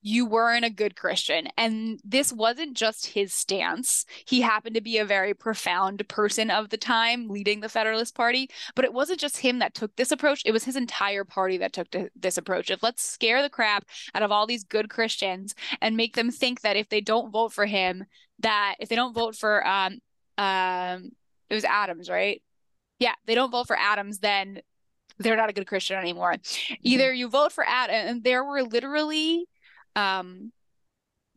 [0.06, 1.48] you weren't a good Christian.
[1.56, 4.04] And this wasn't just his stance.
[4.26, 8.50] He happened to be a very profound person of the time leading the Federalist Party,
[8.74, 10.42] but it wasn't just him that took this approach.
[10.44, 14.22] It was his entire party that took this approach of let's scare the crap out
[14.22, 17.64] of all these good Christians and make them think that if they don't vote for
[17.64, 18.04] him,
[18.40, 20.00] that if they don't vote for um
[20.36, 21.12] um
[21.48, 22.42] it was Adams, right?
[22.98, 24.60] Yeah, they don't vote for Adams, then
[25.18, 26.34] they're not a good Christian anymore.
[26.34, 26.74] Mm-hmm.
[26.82, 29.46] Either you vote for Adam, and there were literally
[29.96, 30.52] um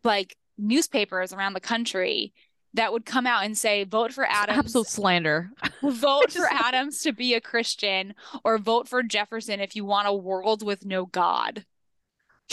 [0.03, 2.33] like newspapers around the country
[2.73, 4.59] that would come out and say vote for Adams.
[4.59, 5.51] Absolute slander.
[5.81, 10.13] vote for Adams to be a Christian or vote for Jefferson if you want a
[10.13, 11.65] world with no God.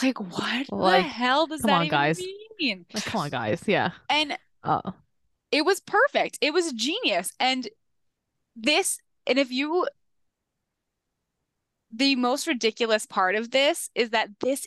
[0.03, 2.21] Like what like, the hell does come that on, guys.
[2.59, 2.87] mean?
[2.93, 3.63] Like, come on, guys.
[3.67, 3.91] Yeah.
[4.09, 4.93] And uh
[5.55, 6.39] it was perfect.
[6.41, 7.33] It was genius.
[7.39, 7.69] And
[8.57, 9.87] this, and if you
[11.93, 14.67] the most ridiculous part of this is that this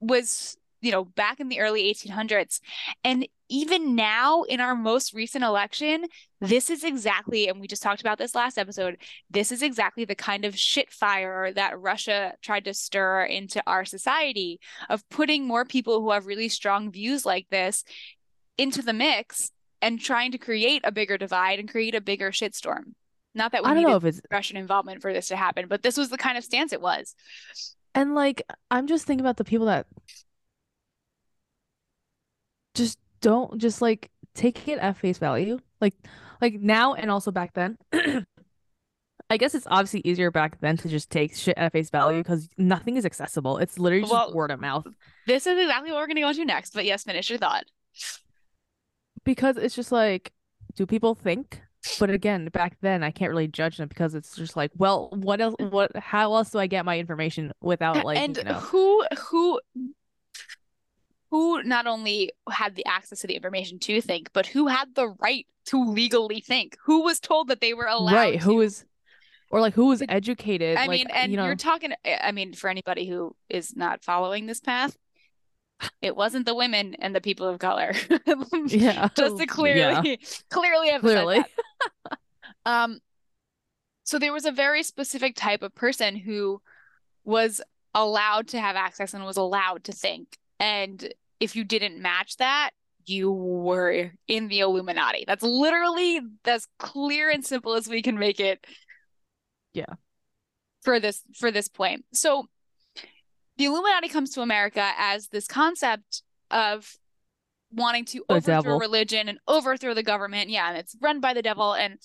[0.00, 2.60] was you know, back in the early 1800s.
[3.02, 6.04] And even now in our most recent election,
[6.40, 8.98] this is exactly, and we just talked about this last episode,
[9.30, 13.84] this is exactly the kind of shit fire that Russia tried to stir into our
[13.84, 17.82] society of putting more people who have really strong views like this
[18.58, 22.92] into the mix and trying to create a bigger divide and create a bigger shitstorm.
[23.34, 25.82] Not that we I don't know if it's Russian involvement for this to happen, but
[25.82, 27.14] this was the kind of stance it was.
[27.94, 29.86] And like, I'm just thinking about the people that
[32.74, 35.58] just don't just like take it at face value.
[35.80, 35.94] Like
[36.40, 37.78] like now and also back then.
[39.30, 42.48] I guess it's obviously easier back then to just take shit at face value because
[42.58, 43.56] nothing is accessible.
[43.58, 44.86] It's literally just well, word of mouth.
[45.26, 47.64] This is exactly what we're gonna go into next, but yes, finish your thought.
[49.24, 50.32] Because it's just like,
[50.76, 51.62] do people think?
[51.98, 55.40] But again, back then I can't really judge them because it's just like, well, what
[55.40, 58.54] else what how else do I get my information without like and you know...
[58.54, 59.60] who who
[61.34, 65.08] who not only had the access to the information to think, but who had the
[65.18, 66.76] right to legally think?
[66.84, 68.38] Who was told that they were allowed right?
[68.38, 68.44] To...
[68.44, 68.84] Who was
[69.50, 70.76] or like who was educated?
[70.76, 71.46] I like, mean, and you know...
[71.46, 71.92] you're talking.
[72.04, 74.96] I mean, for anybody who is not following this path,
[76.00, 77.94] it wasn't the women and the people of color.
[78.66, 80.16] yeah, just to clearly, yeah.
[80.50, 81.44] clearly, clearly.
[82.64, 83.00] um,
[84.04, 86.62] so there was a very specific type of person who
[87.24, 87.60] was
[87.92, 92.70] allowed to have access and was allowed to think and if you didn't match that,
[93.06, 95.24] you were in the Illuminati.
[95.26, 98.64] That's literally as clear and simple as we can make it.
[99.72, 99.94] Yeah.
[100.82, 102.04] For this for this point.
[102.12, 102.46] So
[103.56, 106.96] the Illuminati comes to America as this concept of
[107.72, 108.78] wanting to the overthrow devil.
[108.78, 110.50] religion and overthrow the government.
[110.50, 111.74] Yeah, and it's run by the devil.
[111.74, 111.98] And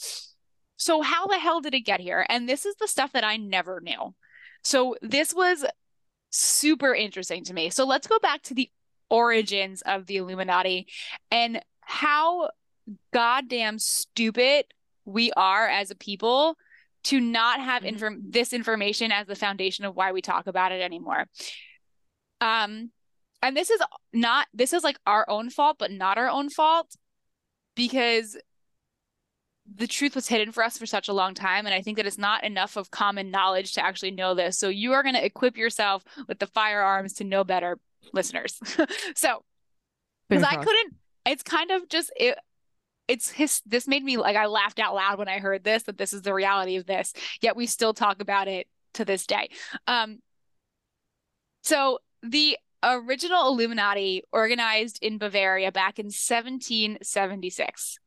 [0.78, 2.26] so how the hell did it get here?
[2.30, 4.16] And this is the stuff that I never knew.
[4.64, 5.66] So this was
[6.30, 7.70] super interesting to me.
[7.70, 8.70] So let's go back to the
[9.10, 10.88] origins of the Illuminati
[11.32, 12.50] and how
[13.14, 14.66] goddamn stupid
[15.06, 16.56] we are as a people
[17.06, 17.94] to not have mm-hmm.
[17.94, 21.26] inform- this information as the foundation of why we talk about it anymore.
[22.42, 22.92] Um
[23.42, 23.82] and this is
[24.14, 26.96] not this is like our own fault but not our own fault
[27.76, 28.38] because
[29.76, 32.06] the truth was hidden for us for such a long time and i think that
[32.06, 35.26] it's not enough of common knowledge to actually know this so you are going to
[35.26, 37.78] equip yourself with the firearms to know better
[38.14, 38.60] listeners.
[39.16, 39.44] so
[40.28, 40.96] because I couldn't
[41.26, 42.38] it's kind of just it
[43.08, 45.98] it's his this made me like I laughed out loud when I heard this that
[45.98, 47.14] this is the reality of this.
[47.42, 49.50] Yet we still talk about it to this day.
[49.88, 50.20] Um
[51.64, 58.00] so the original Illuminati organized in Bavaria back in 1776.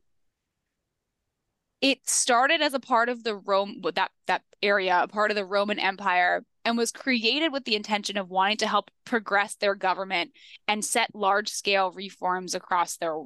[1.83, 5.45] It started as a part of the Rome that that area, a part of the
[5.45, 10.31] Roman Empire and was created with the intention of wanting to help progress their government
[10.69, 13.17] and set large scale reforms across their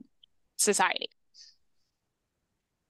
[0.57, 1.11] society.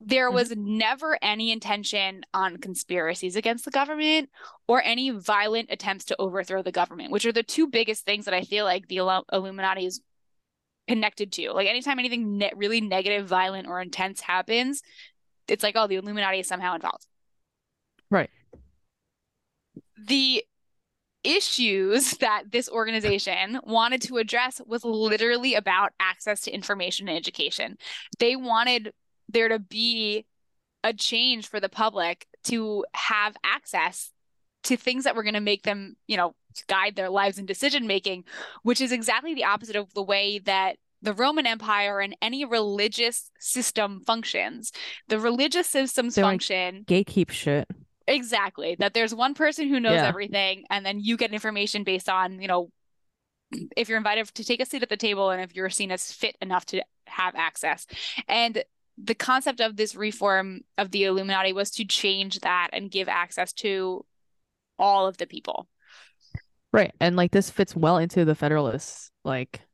[0.00, 0.34] There mm-hmm.
[0.36, 4.30] was never any intention on conspiracies against the government
[4.68, 8.34] or any violent attempts to overthrow the government, which are the two biggest things that
[8.34, 8.98] I feel like the
[9.32, 10.00] Illuminati is
[10.86, 11.50] connected to.
[11.52, 14.82] Like anytime anything ne- really negative, violent, or intense happens,
[15.48, 17.06] it's like, oh, the Illuminati is somehow involved.
[18.10, 18.30] Right
[19.96, 20.44] the
[21.24, 27.76] issues that this organization wanted to address was literally about access to information and education.
[28.18, 28.92] They wanted
[29.28, 30.24] there to be
[30.84, 34.12] a change for the public to have access
[34.64, 36.34] to things that were going to make them, you know,
[36.68, 38.24] guide their lives and decision making,
[38.62, 43.30] which is exactly the opposite of the way that the Roman Empire and any religious
[43.38, 44.72] system functions.
[45.08, 47.68] The religious systems function gatekeep shit.
[48.06, 48.76] Exactly.
[48.78, 50.06] That there's one person who knows yeah.
[50.06, 52.70] everything and then you get information based on, you know,
[53.76, 56.12] if you're invited to take a seat at the table and if you're seen as
[56.12, 57.86] fit enough to have access.
[58.28, 58.62] And
[59.02, 63.52] the concept of this reform of the Illuminati was to change that and give access
[63.54, 64.04] to
[64.78, 65.68] all of the people.
[66.72, 66.92] Right.
[67.00, 69.65] And like this fits well into the Federalists like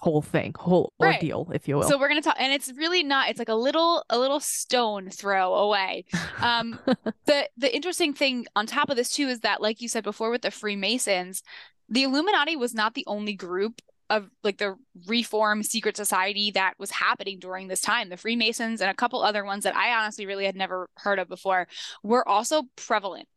[0.00, 1.16] whole thing, whole Right.
[1.16, 1.88] ordeal, if you will.
[1.88, 5.10] So we're gonna talk and it's really not it's like a little a little stone
[5.10, 6.04] throw away.
[6.40, 6.78] Um
[7.26, 10.30] the the interesting thing on top of this too is that like you said before
[10.30, 11.42] with the Freemasons,
[11.88, 14.74] the Illuminati was not the only group of like the
[15.06, 18.08] reform secret society that was happening during this time.
[18.08, 21.28] The Freemasons and a couple other ones that I honestly really had never heard of
[21.28, 21.68] before
[22.02, 23.28] were also prevalent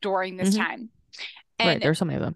[0.00, 0.58] during this Mhm.
[0.58, 0.90] time.
[1.60, 2.34] right, there's so many of them.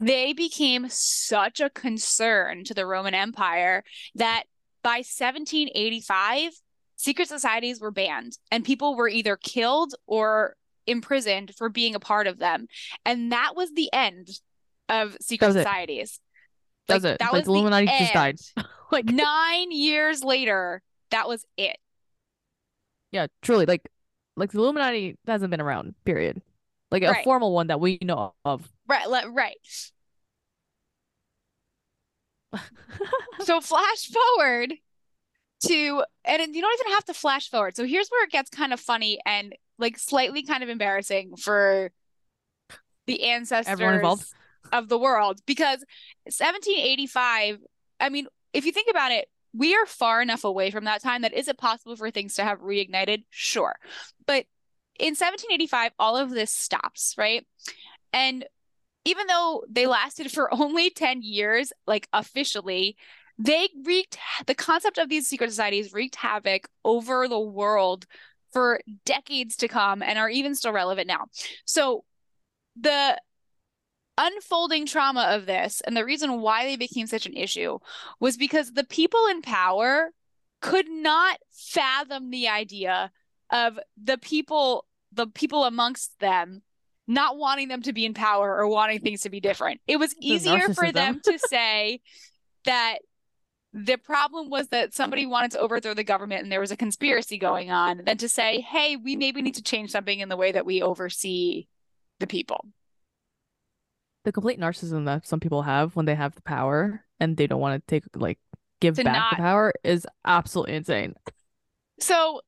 [0.00, 3.84] They became such a concern to the Roman Empire
[4.14, 4.44] that
[4.82, 6.52] by 1785,
[6.96, 10.54] secret societies were banned and people were either killed or
[10.86, 12.66] imprisoned for being a part of them.
[13.04, 14.28] And that was the end
[14.88, 16.20] of secret societies.
[16.86, 17.18] That was it.
[17.18, 18.36] that Like, was the Illuminati just died.
[18.90, 21.76] like Nine years later, that was it.
[23.10, 23.88] yeah, truly, like
[24.36, 26.40] like the Illuminati hasn't been around, period.
[26.90, 28.66] Like a formal one that we know of.
[28.86, 29.56] Right, le- right.
[33.40, 34.74] So flash forward
[35.66, 37.76] to, and you don't even have to flash forward.
[37.76, 41.92] So here's where it gets kind of funny and like slightly kind of embarrassing for
[43.06, 44.34] the ancestors
[44.72, 45.84] of the world because
[46.24, 47.58] 1785,
[48.00, 51.22] I mean, if you think about it, we are far enough away from that time
[51.22, 53.24] that is it possible for things to have reignited?
[53.30, 53.74] Sure.
[54.26, 54.44] But
[54.98, 57.46] in 1785, all of this stops, right?
[58.12, 58.44] And
[59.04, 62.96] even though they lasted for only 10 years, like officially,
[63.38, 68.06] they wreaked the concept of these secret societies wreaked havoc over the world
[68.52, 71.26] for decades to come and are even still relevant now.
[71.64, 72.04] So
[72.80, 73.20] the
[74.16, 77.78] unfolding trauma of this and the reason why they became such an issue
[78.18, 80.10] was because the people in power
[80.60, 83.12] could not fathom the idea
[83.50, 86.62] of the people the people amongst them
[87.06, 89.80] not wanting them to be in power or wanting things to be different.
[89.86, 92.00] It was easier for them to say
[92.66, 92.98] that
[93.72, 97.38] the problem was that somebody wanted to overthrow the government and there was a conspiracy
[97.38, 100.52] going on than to say, hey, we maybe need to change something in the way
[100.52, 101.66] that we oversee
[102.18, 102.66] the people.
[104.24, 107.60] The complete narcissism that some people have when they have the power and they don't
[107.60, 108.38] want to take like
[108.80, 111.14] give To back not- the power is absolutely insane.
[112.00, 112.42] So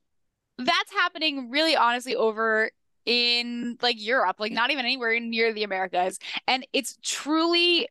[0.60, 2.70] that's happening really honestly over
[3.06, 6.18] in like Europe, like not even anywhere near the Americas.
[6.46, 7.88] And it's truly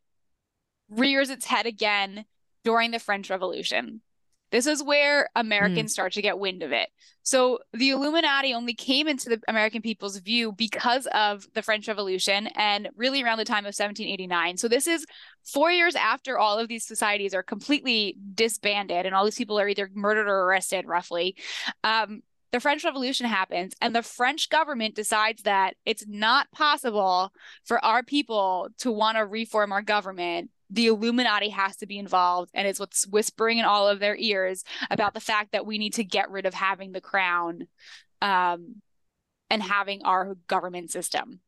[0.90, 2.26] rears its head again
[2.64, 4.02] during the French Revolution.
[4.52, 6.90] This is where Americans start to get wind of it.
[7.22, 12.48] So the Illuminati only came into the American people's view because of the French Revolution
[12.56, 14.58] and really around the time of 1789.
[14.58, 15.06] So this is
[15.44, 19.70] four years after all of these societies are completely disbanded and all these people are
[19.70, 21.36] either murdered or arrested, roughly.
[21.84, 27.32] Um, the French Revolution happens, and the French government decides that it's not possible
[27.64, 30.50] for our people to want to reform our government.
[30.72, 34.64] The Illuminati has to be involved, and it's what's whispering in all of their ears
[34.90, 37.68] about the fact that we need to get rid of having the crown
[38.22, 38.76] um,
[39.50, 41.42] and having our government system.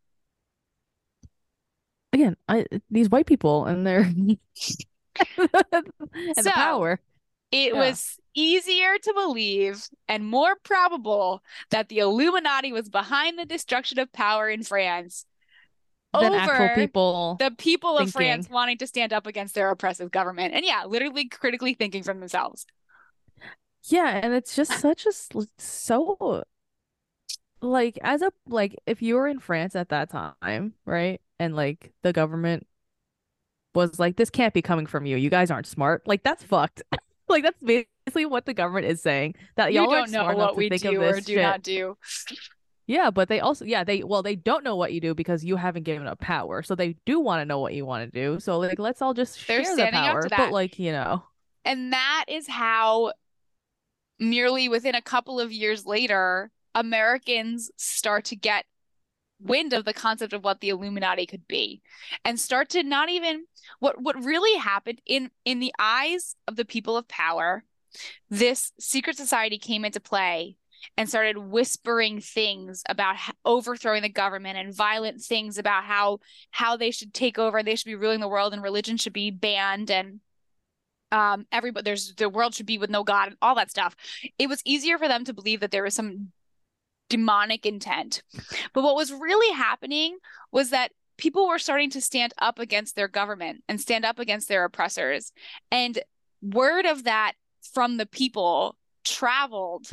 [2.13, 4.01] Again, I these white people and their
[5.37, 5.49] and
[6.35, 6.99] So- the power.
[7.51, 7.79] It Yeah.
[7.79, 14.11] was easier to believe and more probable that the Illuminati was behind the destruction of
[14.13, 15.25] power in France
[16.13, 17.35] Than over actual people.
[17.39, 18.11] the people of.
[18.11, 20.53] France wanting to stand up against their oppressive government.
[20.53, 22.65] And yeah, literally critically thinking from themselves.
[23.85, 25.11] Yeah, and it's just such a
[25.57, 26.43] so
[27.61, 31.21] like as a like if you were in France at that time, right?
[31.39, 32.67] And like the government
[33.73, 35.17] was like this can't be coming from you.
[35.17, 36.07] You guys aren't smart.
[36.07, 36.81] Like that's fucked.
[37.31, 40.69] like that's basically what the government is saying that You y'all don't know what we
[40.69, 41.41] do or do shit.
[41.41, 41.97] not do.
[42.87, 45.55] Yeah, but they also yeah, they well they don't know what you do because you
[45.55, 46.61] haven't given up power.
[46.61, 48.39] So they do want to know what you want to do.
[48.39, 50.27] So like let's all just They're share the power.
[50.29, 51.23] But like, you know,
[51.63, 53.13] And that is how,
[54.19, 58.65] merely within a couple of years later, Americans start to get
[59.43, 61.81] wind of the concept of what the Illuminati could be
[62.25, 63.45] and start to not even
[63.79, 67.63] what what really happened in in the eyes of the people of power
[68.29, 70.55] this secret society came into play
[70.97, 73.15] and started whispering things about
[73.45, 76.19] overthrowing the government and violent things about how
[76.51, 79.31] how they should take over they should be ruling the world and religion should be
[79.31, 80.19] banned and
[81.11, 83.95] um everybody there's the world should be with no god and all that stuff.
[84.39, 86.31] It was easier for them to believe that there was some
[87.11, 88.23] demonic intent
[88.73, 90.17] but what was really happening
[90.51, 90.91] was that
[91.21, 95.31] people were starting to stand up against their government and stand up against their oppressors.
[95.71, 95.99] And
[96.41, 97.33] word of that
[97.73, 99.87] from the people traveled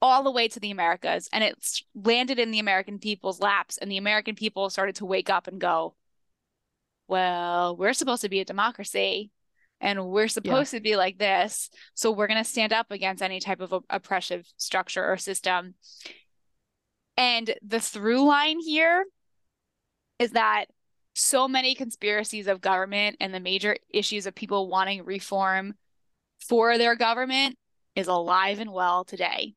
[0.00, 3.76] all the way to the Americas and it landed in the American people's laps.
[3.76, 5.94] And the American people started to wake up and go,
[7.08, 9.30] well, we're supposed to be a democracy
[9.82, 10.78] and we're supposed yeah.
[10.78, 11.68] to be like this.
[11.92, 15.74] So we're going to stand up against any type of oppressive structure or system.
[17.18, 19.04] And the through line here
[20.20, 20.66] is that
[21.14, 25.74] so many conspiracies of government and the major issues of people wanting reform
[26.38, 27.58] for their government
[27.96, 29.54] is alive and well today.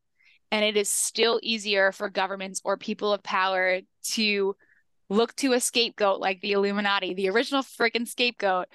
[0.52, 3.82] And it is still easier for governments or people of power
[4.14, 4.56] to
[5.10, 8.66] look to a scapegoat like the Illuminati, the original freaking scapegoat,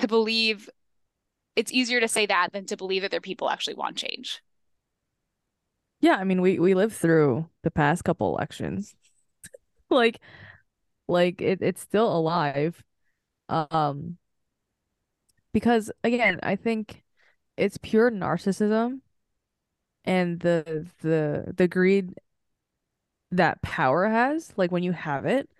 [0.00, 0.70] to believe
[1.56, 4.40] it's easier to say that than to believe that their people actually want change.
[6.04, 8.94] Yeah, I mean we we lived through the past couple elections.
[9.90, 10.20] like
[11.08, 12.82] like it it's still alive.
[13.48, 14.18] Um
[15.52, 17.02] because again, I think
[17.56, 19.00] it's pure narcissism
[20.04, 22.14] and the the the greed
[23.30, 25.50] that power has, like when you have it,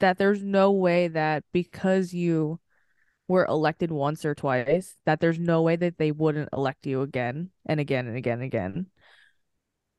[0.00, 2.60] that there's no way that because you
[3.28, 7.50] were elected once or twice, that there's no way that they wouldn't elect you again
[7.66, 8.86] and again and again and again.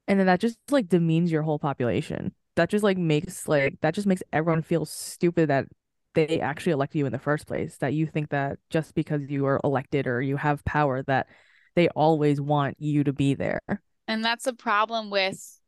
[0.10, 2.34] And then that just like demeans your whole population.
[2.56, 5.68] That just like makes like that just makes everyone feel stupid that
[6.16, 7.78] they actually elected you in the first place.
[7.78, 11.28] That you think that just because you are elected or you have power that
[11.76, 13.62] they always want you to be there.
[14.08, 15.60] And that's a problem with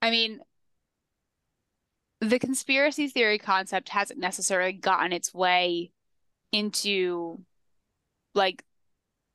[0.00, 0.40] I mean,
[2.20, 5.92] the conspiracy theory concept hasn't necessarily gotten its way
[6.50, 7.44] into
[8.34, 8.64] like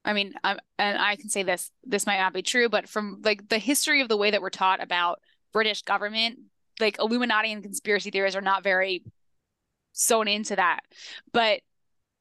[0.06, 3.22] I mean, I'm, and I can say this, this might not be true, but from
[3.24, 5.20] like the history of the way that we're taught about
[5.54, 6.39] British government,
[6.80, 9.04] like Illuminati and conspiracy theories are not very
[9.93, 10.82] sewn into that.
[11.32, 11.62] But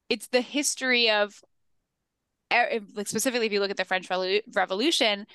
[0.09, 1.41] it's the history of,
[2.51, 4.09] like specifically if you look at the French
[4.53, 5.25] Revolution,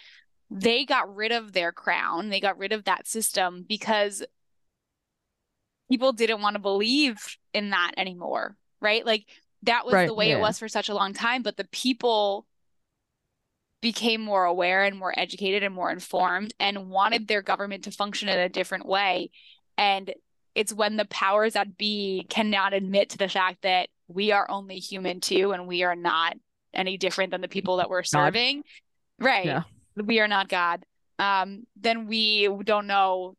[0.50, 4.24] they got rid of their crown, they got rid of that system because
[5.90, 9.04] people didn't want to believe in that anymore, right?
[9.04, 9.26] Like
[9.62, 10.38] that was right, the way yeah.
[10.38, 12.46] it was for such a long time, but the people
[13.80, 18.28] became more aware and more educated and more informed and wanted their government to function
[18.28, 19.30] in a different way.
[19.76, 20.12] And
[20.54, 24.78] it's when the powers that be cannot admit to the fact that we are only
[24.78, 26.36] human too and we are not
[26.74, 28.62] any different than the people that we're serving.
[29.20, 29.26] God.
[29.26, 29.46] Right.
[29.46, 29.62] Yeah.
[29.96, 30.84] We are not God.
[31.18, 33.36] Um, then we don't know.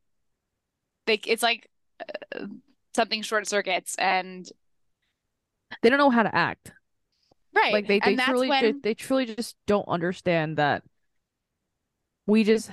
[1.08, 1.68] Like it's like
[2.00, 2.46] uh,
[2.96, 4.48] something short circuits and
[5.82, 6.72] they don't know how to act.
[7.56, 7.74] Right.
[7.74, 8.64] Like they, they truly when...
[8.64, 10.84] they, they truly just don't understand that
[12.26, 12.70] we just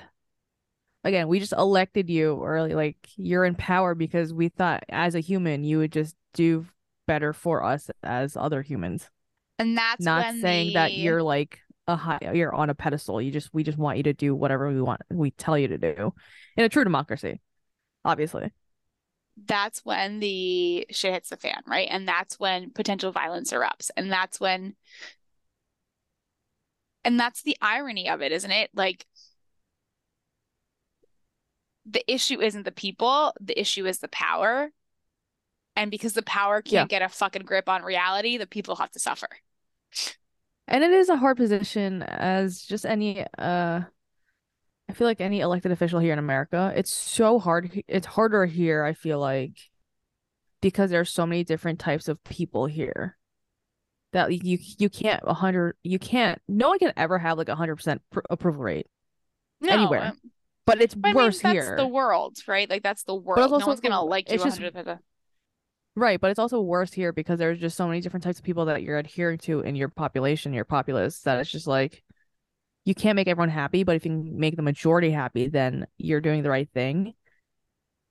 [1.05, 5.21] again, we just elected you or like you're in power because we thought as a
[5.21, 6.67] human you would just do
[7.07, 9.09] better for us as other humans.
[9.59, 10.75] And that's not saying the...
[10.75, 13.23] that you're like a high you're on a pedestal.
[13.23, 15.79] You just we just want you to do whatever we want we tell you to
[15.79, 16.13] do.
[16.57, 17.41] In a true democracy,
[18.05, 18.53] obviously
[19.45, 21.89] that's when the shit hits the fan, right?
[21.91, 23.91] And that's when potential violence erupts.
[23.97, 24.75] And that's when
[27.05, 28.71] and that's the irony of it, isn't it?
[28.75, 29.07] Like
[31.89, 34.71] the issue isn't the people, the issue is the power.
[35.77, 36.99] And because the power can't yeah.
[36.99, 39.29] get a fucking grip on reality, the people have to suffer.
[40.67, 43.83] And it is a hard position as just any uh
[44.89, 47.83] I feel like any elected official here in America, it's so hard.
[47.89, 49.59] It's harder here, I feel like,
[50.61, 53.17] because there's so many different types of people here
[54.13, 57.55] that you you can't a hundred you can't no one can ever have like a
[57.55, 58.87] hundred percent approval rate
[59.61, 60.03] no, anywhere.
[60.03, 60.21] Um,
[60.65, 61.77] but it's but worse I mean, that's here.
[61.77, 62.69] the world, right?
[62.69, 63.51] Like that's the world.
[63.51, 64.39] no one's gonna like you.
[64.39, 64.61] Just,
[65.95, 68.65] right, but it's also worse here because there's just so many different types of people
[68.67, 72.03] that you're adhering to in your population, your populace, that it's just like
[72.87, 76.45] you can't make everyone happy, but if you make the majority happy, then you're doing
[76.45, 77.15] the right thing,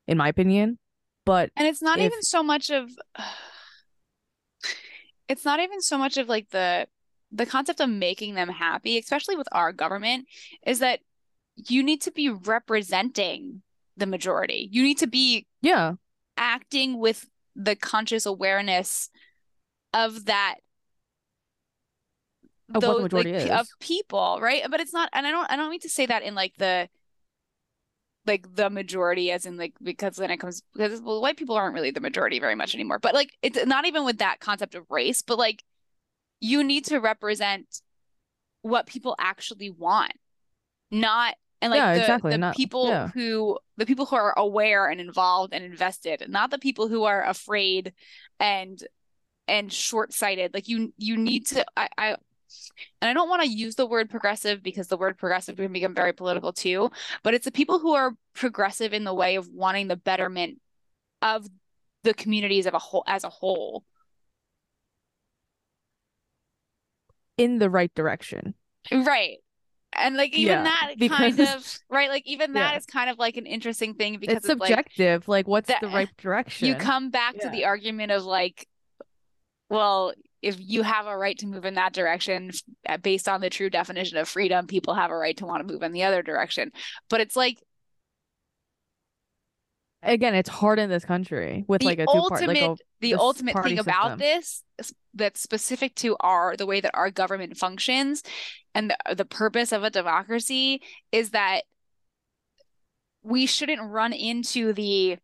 [0.06, 0.78] in my opinion.
[1.26, 2.06] But and it's not if...
[2.06, 2.90] even so much of
[5.30, 6.88] it's not even so much of like the
[7.32, 10.28] the concept of making them happy, especially with our government,
[10.68, 11.00] is that
[11.56, 13.62] you need to be representing
[13.96, 14.68] the majority.
[14.70, 15.94] You need to be yeah
[16.36, 19.10] acting with the conscious awareness
[19.94, 20.56] of that
[22.74, 24.64] of those, what the majority like, is of people, right?
[24.70, 26.90] But it's not, and I don't, I don't mean to say that in like the,
[28.26, 31.76] like the majority, as in like because then it comes because well, white people aren't
[31.76, 32.98] really the majority very much anymore.
[32.98, 35.64] But like it's not even with that concept of race, but like
[36.40, 37.82] you need to represent
[38.64, 40.14] what people actually want,
[40.90, 43.08] not and like Yeah, the, exactly, the not- people yeah.
[43.10, 47.24] who the people who are aware and involved and invested not the people who are
[47.24, 47.94] afraid
[48.40, 48.84] and
[49.48, 52.16] and short-sighted like you you need to i i
[53.02, 55.94] and i don't want to use the word progressive because the word progressive can become
[55.96, 56.90] very political too
[57.24, 60.60] but it's the people who are progressive in the way of wanting the betterment
[61.22, 61.48] of
[62.04, 63.84] the communities of a whole as a whole
[67.38, 68.54] in the right direction.
[68.92, 69.38] Right.
[69.98, 72.78] And like even Yeah, that kind because- of right, like even that Yeah.
[72.78, 75.28] is kind of like an interesting thing because It's it's, like subjective.
[75.28, 76.68] Like, what's that- the right direction?
[76.68, 78.68] you come back to the argument of like,
[79.70, 80.14] well,
[80.46, 82.52] if you have a right to move in that direction
[83.02, 85.82] based on the true definition of freedom, people have a right to want to move
[85.82, 86.72] in the other direction.
[87.10, 87.58] But it's like
[90.04, 93.60] Again, it's hard in this country with like a two part, like a the ultimate
[93.64, 94.64] thing about this
[95.16, 98.22] that's specific to our the way that our government functions
[98.76, 101.62] and the, the purpose of a democracy is that
[103.24, 105.18] we shouldn't run into the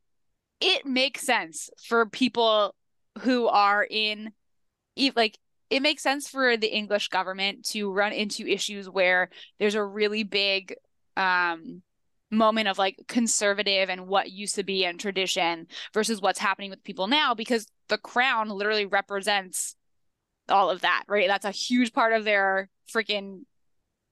[0.59, 2.73] it makes sense for people
[3.19, 4.31] who are in
[5.15, 5.37] like
[5.69, 9.29] it makes sense for the English government to run into issues where
[9.59, 10.75] there's a really big
[11.17, 11.81] um
[12.29, 16.81] moment of like conservative and what used to be and tradition versus what's happening with
[16.83, 19.75] people now because the crown literally represents
[20.47, 21.27] all of that, right?
[21.27, 23.41] That's a huge part of their freaking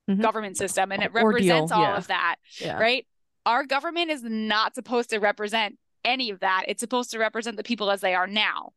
[0.09, 0.21] Mhm.
[0.21, 1.97] government system and it Ordeal, represents all yeah.
[1.97, 2.77] of that, Yeah.
[2.79, 3.07] right?
[3.45, 6.65] Our government is not supposed to represent any of that.
[6.67, 8.73] It's supposed to represent the people as they are now.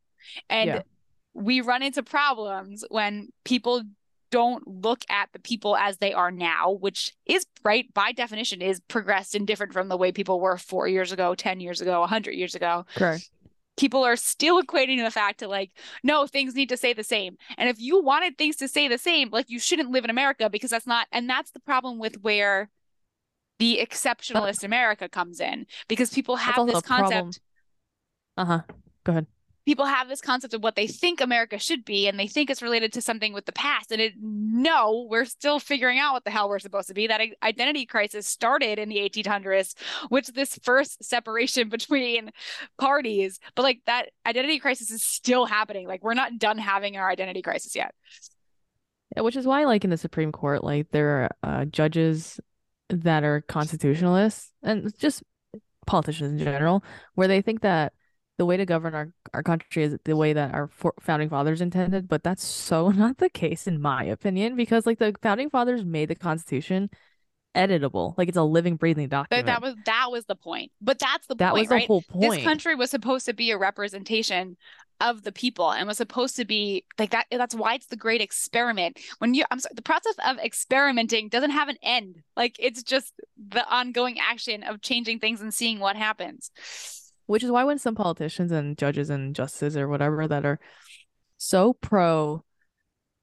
[0.48, 0.82] And Yeah.
[1.34, 3.82] We run into problems when people
[4.30, 8.80] don't look at the people as they are now, which is right by definition is
[8.88, 12.00] progressed and different from the way people were four years ago, 10 years ago, a
[12.00, 13.30] 100 years ago Correct.
[13.76, 15.70] people are still equating the fact to like
[16.02, 18.98] no things need to stay the same and if you wanted things to stay the
[18.98, 22.22] same like you shouldn't live in america because that's not and that's the problem with
[22.22, 22.68] where
[23.58, 27.40] the exceptionalist america comes in because people have this concept
[28.36, 28.60] Uh huh.
[29.04, 29.26] Go ahead.
[29.66, 32.62] People have this concept of what they think america should be and they think it's
[32.62, 36.30] related to something with the past and it no we're still figuring out what the
[36.30, 37.06] hell we're supposed to be.
[37.06, 39.74] That identity crisis started in the 1800s
[40.08, 42.30] which this first separation between
[42.78, 45.86] parties but like that identity crisis is still happening.
[45.86, 47.94] Like we're not done having our identity crisis yet.
[49.16, 52.40] Which is why, like in the Supreme Court, like there are uh, judges
[52.88, 55.22] that are constitutionalists and just
[55.86, 56.82] politicians in general,
[57.14, 57.92] where they think that
[58.42, 61.60] the way to govern our, our country is the way that our for- founding fathers
[61.60, 62.08] intended.
[62.08, 66.08] But that's so not the case, in my opinion, because like the founding fathers made
[66.10, 66.90] the Constitution
[67.54, 69.46] editable, like it's a living, breathing but document.
[69.46, 72.02] that was that was the point but that's the that point was the right whole
[72.02, 72.32] point.
[72.32, 74.56] this country was supposed to be a representation
[75.02, 78.22] of the people and was supposed to be like that that's why it's the great
[78.22, 82.82] experiment when you i'm sorry the process of experimenting doesn't have an end like it's
[82.82, 83.12] just
[83.48, 86.50] the ongoing action of changing things and seeing what happens
[87.26, 90.58] Which is why when some politicians and judges and justices or whatever that are
[91.38, 92.44] so pro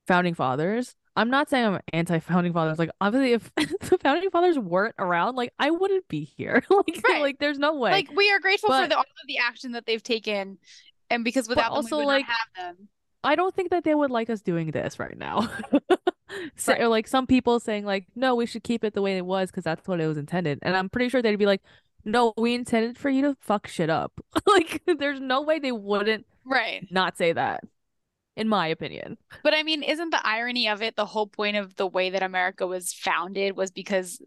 [0.07, 2.79] founding fathers, I'm not saying I'm anti founding fathers.
[2.79, 3.51] Like obviously if
[3.89, 6.63] the founding fathers weren't around, like I wouldn't be here.
[6.69, 7.21] like Right.
[7.21, 7.91] like there's no way.
[7.91, 10.57] like we are grateful for the, all of the action that they've taken
[11.09, 12.87] and because without them also, like, have them
[13.23, 15.49] I don't think that they would like us doing this right now.
[16.55, 16.81] so, Right.
[16.81, 19.51] Or like some people saying like, no, we should keep it the way it was
[19.51, 20.59] because that's what it was intended.
[20.61, 21.61] And I'm pretty sure they'd be like,
[22.05, 24.13] no, we intended for you to fuck shit up.
[24.47, 27.61] like there's no way they wouldn't right not say that,
[28.35, 29.17] in my opinion.
[29.43, 32.23] But I mean, isn't the irony of it the whole point of the way that
[32.23, 34.21] America was founded was because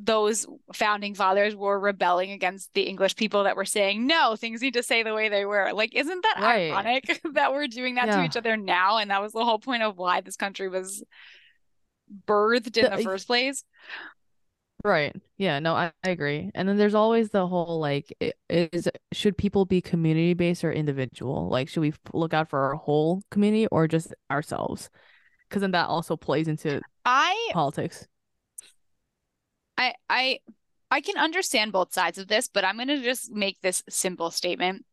[0.00, 4.74] those founding fathers were rebelling against the English people that were saying, no, things need
[4.74, 5.72] to stay the way they were.
[5.72, 6.70] Like, isn't that Right.
[6.70, 8.98] ironic that we're doing that to each other now?
[8.98, 11.02] And that was the whole point of why this country was
[12.26, 13.64] birthed in The- the uh, first place.
[14.84, 15.14] Right.
[15.36, 16.50] Yeah, no, I, I agree.
[16.54, 18.16] And then there's always the whole like
[18.48, 21.48] is should people be community based or individual?
[21.48, 24.88] Like should we look out for our whole community or just ourselves?
[25.48, 28.06] Because then that also plays into I politics.
[29.76, 30.38] I I
[30.90, 34.30] I can understand both sides of this, but I'm going to just make this simple
[34.30, 34.86] statement.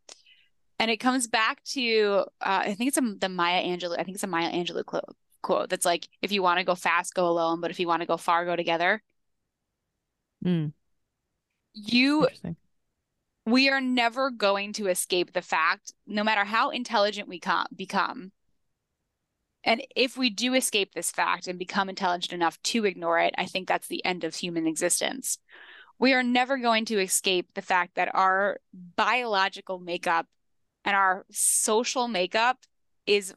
[0.79, 3.99] And it comes back to uh, I think it's a, the Maya Angelou.
[3.99, 6.75] I think it's a Maya Angelou quote, quote that's like, if you want to go
[6.75, 9.01] fast, go alone, but if you want to go far, go together.
[10.45, 10.73] Mm,
[11.73, 12.27] You
[13.45, 18.31] we are never going to escape the fact, no matter how intelligent we com- become.
[19.63, 23.45] And if we do escape this fact and become intelligent enough to ignore it, I
[23.45, 25.39] think that's the end of human existence.
[25.97, 30.27] We are never going to escape the fact that our biological makeup
[30.83, 32.57] and our social makeup
[33.07, 33.33] is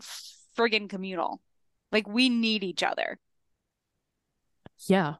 [0.57, 1.41] friggin' communal.
[1.93, 3.19] Like we need each other.
[4.87, 5.15] Yeah.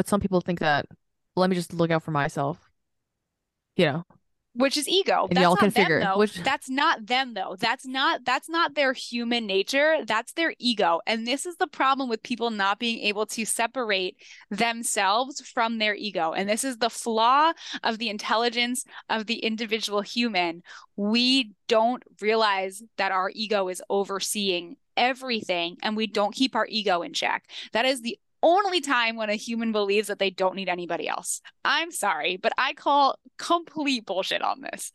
[0.00, 0.86] But some people think that
[1.36, 2.70] let me just look out for myself.
[3.76, 4.04] You know,
[4.54, 5.26] which is ego.
[5.28, 6.16] And that's y'all not can them, figure- though.
[6.16, 7.54] which- That's not them though.
[7.58, 9.98] That's not that's not their human nature.
[10.06, 11.00] That's their ego.
[11.06, 14.16] And this is the problem with people not being able to separate
[14.50, 16.32] themselves from their ego.
[16.32, 17.52] And this is the flaw
[17.84, 20.62] of the intelligence of the individual human.
[20.96, 27.02] We don't realize that our ego is overseeing everything and we don't keep our ego
[27.02, 27.44] in check.
[27.72, 31.40] That is the only time when a human believes that they don't need anybody else.
[31.64, 34.92] I'm sorry, but I call complete bullshit on this.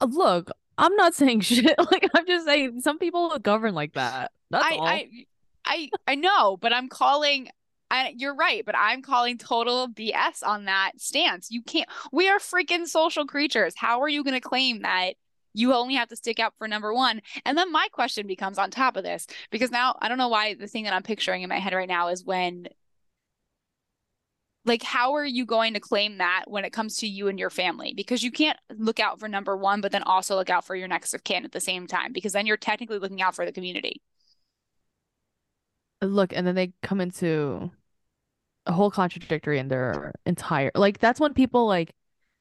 [0.00, 1.74] Uh, look, I'm not saying shit.
[1.78, 4.32] Like I'm just saying some people govern like that.
[4.50, 4.86] That's I, all.
[4.86, 5.08] I
[5.64, 7.48] I I know, but I'm calling
[7.90, 11.50] I, you're right, but I'm calling total BS on that stance.
[11.50, 13.74] You can't we are freaking social creatures.
[13.76, 15.14] How are you going to claim that
[15.54, 17.20] you only have to stick out for number 1?
[17.44, 20.54] And then my question becomes on top of this because now I don't know why
[20.54, 22.68] the thing that I'm picturing in my head right now is when
[24.64, 27.50] like how are you going to claim that when it comes to you and your
[27.50, 30.76] family because you can't look out for number 1 but then also look out for
[30.76, 33.46] your next of kin at the same time because then you're technically looking out for
[33.46, 34.02] the community.
[36.02, 37.70] look, and then they come into
[38.66, 41.94] a whole contradictory in their entire like that's when people like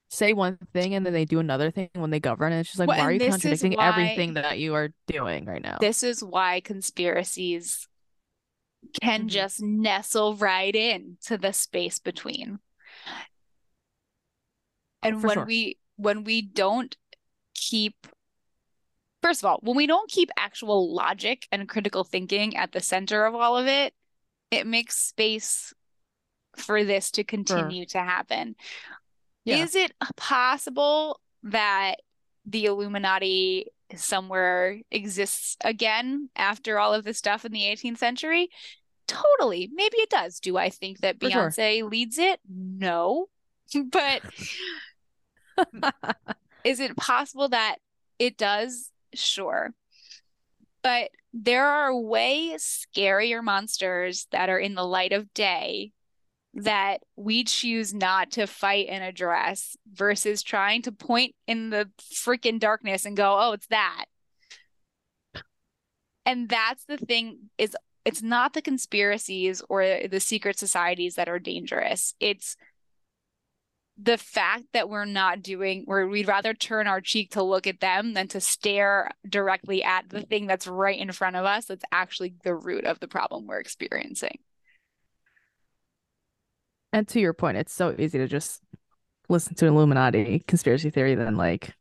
[0.10, 2.80] say one thing and then they do another thing when they govern and it's just
[2.80, 5.78] like Well, why are you contradicting why- everything that you are doing right now?
[5.80, 7.88] This is why conspiracies
[9.02, 9.30] can Mhm.
[9.30, 12.60] just nestle right in to the space between.
[15.04, 15.46] And For when sure.
[15.46, 16.96] we when we don't
[17.56, 17.96] keep
[19.24, 23.26] first of all, when we don't keep actual logic and critical thinking at the center
[23.26, 23.94] of all of it,
[24.52, 25.74] it makes space
[26.56, 28.56] for this to continue to happen.
[29.48, 29.64] Yeah.
[29.64, 31.96] Is it possible that
[32.46, 38.50] the Illuminati somewhere exists again after all of this stuff in the 18th century?
[39.08, 39.70] Totally.
[39.74, 40.42] Maybe it does.
[40.42, 41.50] Do I think that For sure.
[41.50, 42.40] Beyonce leads it?
[42.48, 43.28] No.
[43.92, 44.22] But
[46.64, 47.78] is it possible that
[48.20, 48.92] it does?
[49.14, 49.74] Sure.
[50.82, 55.92] But there are way scarier monsters that are in the light of day
[56.58, 62.60] that we choose not to fight and address versus trying to point in the freaking
[62.60, 64.06] darkness and go, oh, it's that.
[66.26, 71.40] And that's the thing is it's not the conspiracies or the secret societies that are
[71.40, 72.16] dangerous.
[72.20, 72.58] It's
[74.02, 77.80] the fact that we're not doing where we'd rather turn our cheek to look at
[77.80, 81.86] them than to stare directly at the thing that's right in front of us that's
[81.92, 84.40] actually the root of the problem we're experiencing.
[86.94, 88.62] And to your point, it's so easy to just
[89.30, 91.74] listen to Illuminati conspiracy theory than like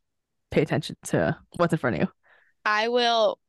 [0.51, 2.07] pay attention to what's in front of you.
[2.65, 3.39] I will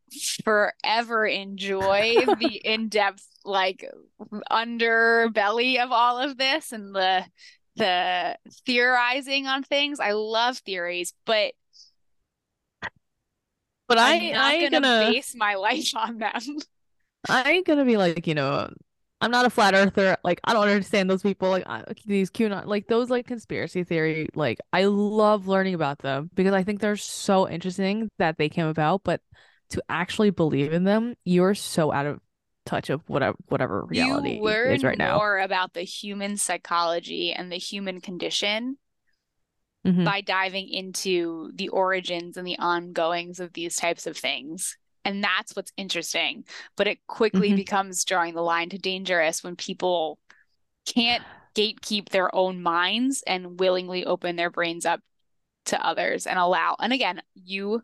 [0.44, 3.88] forever enjoy the in-depth like
[4.50, 7.24] underbelly of all of this and the
[7.76, 8.36] the
[8.66, 10.00] theorizing on things.
[10.00, 11.52] I love theories, but
[13.86, 16.40] But I, I'm not I gonna, gonna, base my life on them.
[17.28, 18.70] I ain't gonna be like, you know,
[19.21, 20.16] I'm not a flat earther.
[20.23, 21.51] Like, I don't understand those people.
[21.51, 24.29] Like, I, these QAnon, like those like conspiracy theory.
[24.35, 28.66] Like, I love learning about them because I think they're so interesting that they came
[28.66, 29.03] about.
[29.05, 29.21] But
[29.71, 32.21] to actually believe in them, you're so out of
[32.64, 35.16] touch of whatever whatever reality you learn is right now.
[35.16, 38.77] more about the human psychology and the human condition
[39.87, 40.05] Mhm.
[40.05, 44.77] by diving into the origins and the ongoings of these types of things.
[45.09, 46.44] And that's what's interesting.
[46.76, 47.56] But it quickly Mhm.
[47.56, 50.18] becomes drawing the line to dangerous when people
[50.84, 55.00] can't gatekeep their own minds and willingly open their brains up
[55.66, 56.76] to others and allow.
[56.78, 57.82] And again, you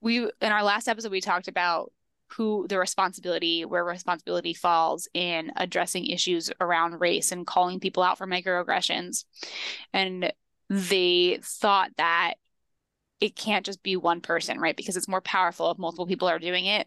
[0.00, 1.92] we in our last episode we talked about
[2.30, 8.18] who the responsibility where responsibility falls in addressing issues around race and calling people out
[8.18, 9.24] for microaggressions
[9.92, 10.32] and
[10.68, 12.34] they thought that
[13.20, 14.76] it can't just be one person right?
[14.76, 16.86] Because it's more powerful if multiple people are doing it.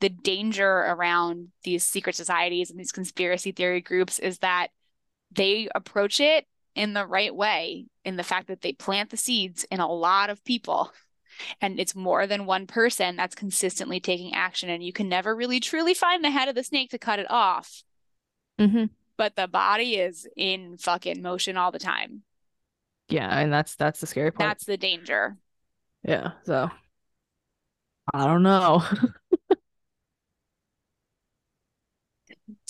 [0.00, 4.68] The danger around these secret societies and these conspiracy theory groups is that
[5.30, 9.64] they approach it in the right way in the fact that they plant the seeds
[9.70, 10.92] in a lot of people.
[11.60, 14.70] And it's more than one person that's consistently taking action.
[14.70, 17.30] And you can never really truly find the head of the snake to cut it
[17.30, 17.84] off.
[18.58, 18.90] Mhm.
[19.16, 22.22] but the body is in fucking motion all the time.
[23.08, 24.48] Yeah, and that's that's the scary part.
[24.48, 25.36] that's the danger
[26.08, 26.70] Yeah, so
[28.14, 28.82] I don't know.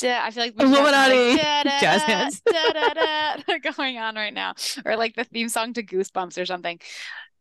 [0.02, 1.36] I feel like we should have, like, Illuminati.
[1.36, 2.42] da-da-da, Jazz hands.
[3.76, 6.80] going on right now or like the theme song to goosebumps or something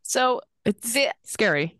[0.02, 1.76] so It's the scary.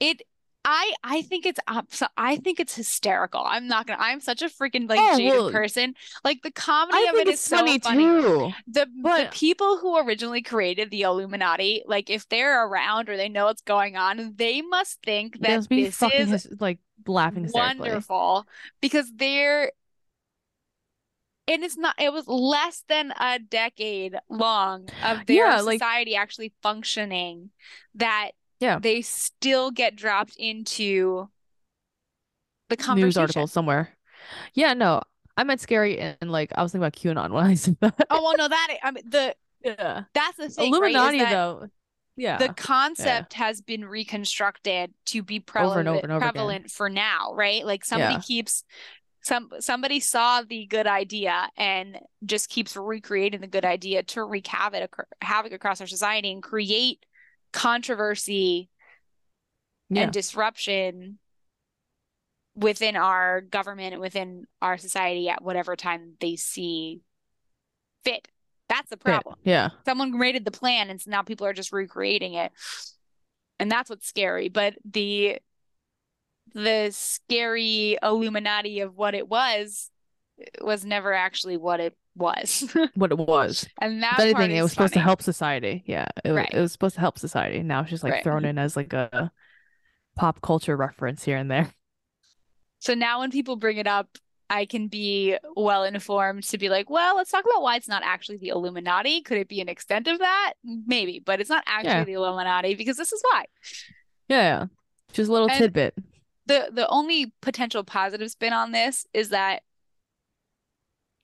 [0.00, 0.22] it
[0.68, 1.86] I I think it's up.
[1.94, 3.40] So I think it's hysterical.
[3.46, 4.02] I'm not gonna.
[4.02, 5.94] I'm such a freaking like Oh, jaded well, person.
[6.24, 8.52] Like the comedy I of it is so funny too.
[8.66, 13.44] The the people who originally created the Illuminati, like if they're around or they know
[13.44, 18.44] what's going on, they must think that this is like laughing wonderful
[18.80, 19.70] because they're
[21.46, 26.16] and it's not it was less than a decade long of their Yeah, like- society
[26.16, 27.50] actually functioning
[27.94, 28.78] that Yeah.
[28.78, 31.28] they still get dropped into
[32.68, 33.90] the News article somewhere.
[34.54, 35.02] Yeah, no,
[35.36, 38.06] I meant scary and like I was thinking about QAnon when I said that.
[38.10, 40.04] Oh well no that I mean the yeah.
[40.14, 41.68] that's the thing Illuminati that though.
[42.16, 42.38] Yeah.
[42.38, 46.32] the concept has been reconstructed to be Over and over prevalent, and over again.
[46.32, 47.64] prevalent for now, right?
[47.64, 48.20] Like somebody Yeah.
[48.20, 48.64] keeps
[49.22, 54.46] some somebody saw the good idea and just keeps recreating the good idea to wreak
[54.46, 57.04] havoc havoc across our society and create
[57.52, 58.68] controversy
[59.88, 60.02] yeah.
[60.02, 61.18] and disruption
[62.54, 67.00] within our government and within our society at whatever time they see
[68.04, 68.28] fit.
[68.68, 69.70] That's the problem Yeah.
[69.84, 72.50] someone created the plan and so now people are just recreating it
[73.60, 75.38] and that's what's scary but the
[76.52, 79.90] the scary illuminati of what it was
[80.60, 82.64] was never actually what it was
[82.94, 83.68] What it was.
[83.80, 85.84] and that If anything, it was supposed to help society.
[85.86, 86.06] Yeah.
[86.24, 86.48] It, Right.
[86.52, 87.62] it was supposed to help society.
[87.62, 88.22] Now she's like Right.
[88.24, 89.30] thrown in as like a
[90.16, 91.70] pop culture reference here and there.
[92.78, 94.08] so now when people bring it up
[94.48, 98.04] I can be well informed to be like, well, let's talk about why it's not
[98.04, 99.20] actually the Illuminati.
[99.22, 100.52] Could it be an extent of that?
[100.62, 102.04] Maybe, but it's not actually Yeah.
[102.04, 103.46] the Illuminati because this is why.
[104.28, 104.36] Yeah.
[104.42, 104.64] yeah.
[105.12, 105.94] Just a little And- tidbit.
[106.46, 109.62] the the only potential positive spin on this is that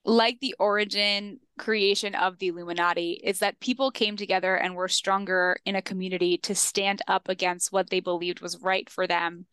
[0.05, 5.59] like the origin creation of the Illuminati is that people came together and were stronger
[5.65, 9.47] in a community to stand up against what they believed was right for them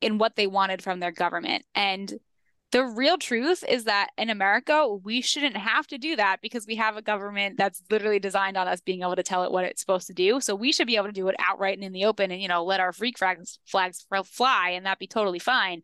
[0.00, 2.14] in what they wanted from their government and
[2.72, 6.76] the real truth is that in America, we shouldn't have to do that because we
[6.76, 9.80] have a government that's literally designed on us being able to tell it what it's
[9.80, 10.40] supposed to do.
[10.40, 12.48] So we should be able to do it outright and in the open and, you
[12.48, 15.82] know, let our freak flags, flags fly and that be totally fine.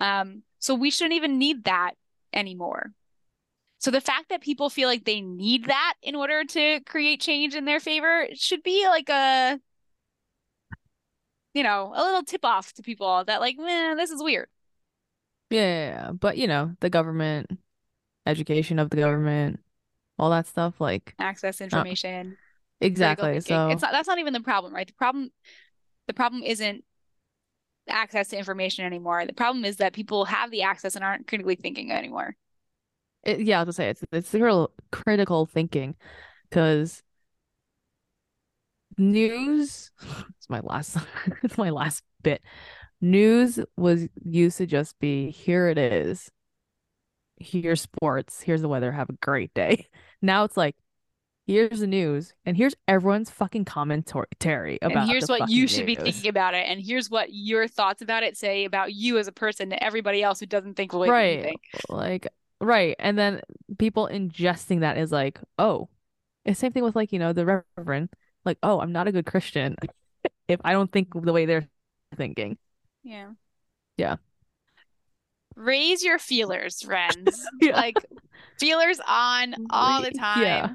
[0.00, 1.92] Um, so we shouldn't even need that
[2.32, 2.90] anymore.
[3.84, 7.54] So the fact that people feel like they need that in order to create change
[7.54, 9.60] in their favor should be like a,
[11.52, 14.48] you know, a little tip off to people that like, man, this is weird.
[15.50, 16.12] Yeah.
[16.12, 17.58] But you know, the government,
[18.24, 19.60] education of the government,
[20.18, 20.80] all that stuff.
[20.80, 22.38] Like Access uh, information.
[22.80, 23.40] critical exactly.
[23.40, 24.86] So it's not that's not even the problem, right?
[24.86, 25.30] The problem
[26.06, 26.84] the problem isn't
[27.86, 29.26] access to information anymore.
[29.26, 32.34] The problem is that people have the access and aren't critically thinking anymore.
[33.24, 35.96] It, yeah, I was gonna say it's it's real critical thinking,
[36.48, 37.02] because
[38.98, 39.90] news.
[40.38, 40.96] It's my last.
[41.42, 42.42] It's my last bit.
[43.00, 45.68] News was used to just be here.
[45.68, 46.30] It is.
[47.38, 48.40] Here's sports.
[48.42, 48.92] Here's the weather.
[48.92, 49.86] Have a great day.
[50.22, 50.76] Now it's like.
[51.46, 55.94] Here's the news, and here's everyone's fucking commentary about and here's what you should be
[55.94, 56.64] thinking about it.
[56.66, 60.22] And here's what your thoughts about it say about you as a person to everybody
[60.22, 61.42] else who doesn't think the way that you Right.
[61.42, 61.60] think.
[61.90, 62.28] like
[62.60, 63.40] right and then
[63.78, 65.88] people ingesting that is like oh
[66.44, 68.08] it's same thing with like you know the reverend
[68.44, 69.76] like oh i'm not a good christian
[70.48, 71.68] if i don't think the way they're
[72.16, 72.56] thinking
[73.02, 73.30] Yeah.
[73.96, 74.16] Yeah.
[75.56, 77.46] Raise your feelers, friends.
[77.60, 77.76] Yeah.
[77.76, 77.96] Like
[78.58, 80.42] feelers on all the time.
[80.42, 80.74] yeah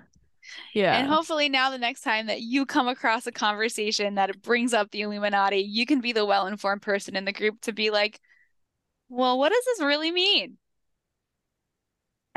[0.74, 4.74] yeah And hopefully now the next time that you come across a conversation that brings
[4.74, 8.20] up the Illuminati, you can be the well-informed person in the group to be like,
[9.10, 10.58] well, what does this really mean?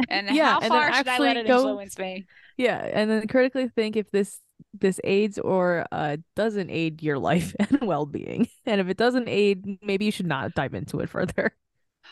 [0.09, 2.27] And Yeah, how and far should I let actually it go- influence me?
[2.57, 4.41] yeah and then critically think if this
[4.75, 9.65] this aids or uh doesn't aid your life and well-being and if it doesn't aid
[9.83, 11.57] maybe you should not dive into it further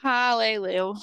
[0.03, 0.95] Hallelujah.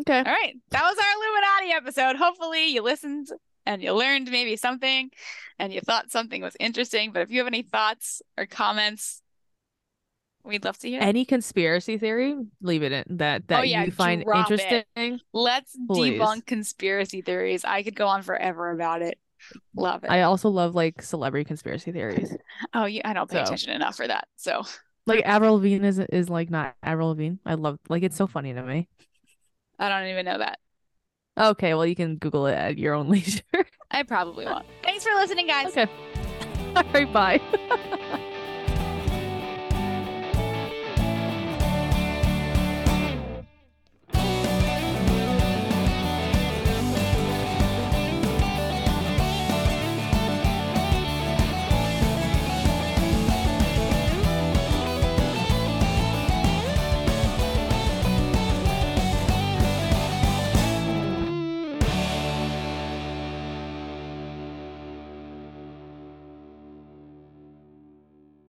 [0.00, 0.54] okay All right.
[0.70, 2.16] That was our Illuminati episode.
[2.16, 3.28] Hopefully you listened
[3.64, 5.10] and you learned maybe something
[5.58, 7.12] and you thought something was interesting.
[7.12, 9.22] But if you have any thoughts or comments,
[10.46, 11.00] we'd love to hear.
[11.02, 14.60] any conspiracy theory leave it in that that Oh, yeah, you find drop it.
[14.60, 16.18] interesting Let's Please.
[16.20, 17.64] debunk conspiracy theories.
[17.64, 19.18] I could go on forever about it.
[19.74, 20.10] Love it.
[20.10, 22.34] I also love like celebrity conspiracy theories.
[22.74, 24.28] oh, yeah, I don't pay So- attention enough for that.
[24.36, 24.62] So
[25.06, 27.36] Like Avril Lavigne is is like not Avril Lavigne.
[27.44, 28.88] I love like it's so funny to me.
[29.78, 30.58] I don't even know that.
[31.38, 33.42] Okay, well you can Google it at your own leisure.
[33.90, 34.64] I probably won't.
[34.82, 35.66] Thanks for listening, guys.
[35.68, 35.86] okay.
[36.74, 38.32] All right, bye.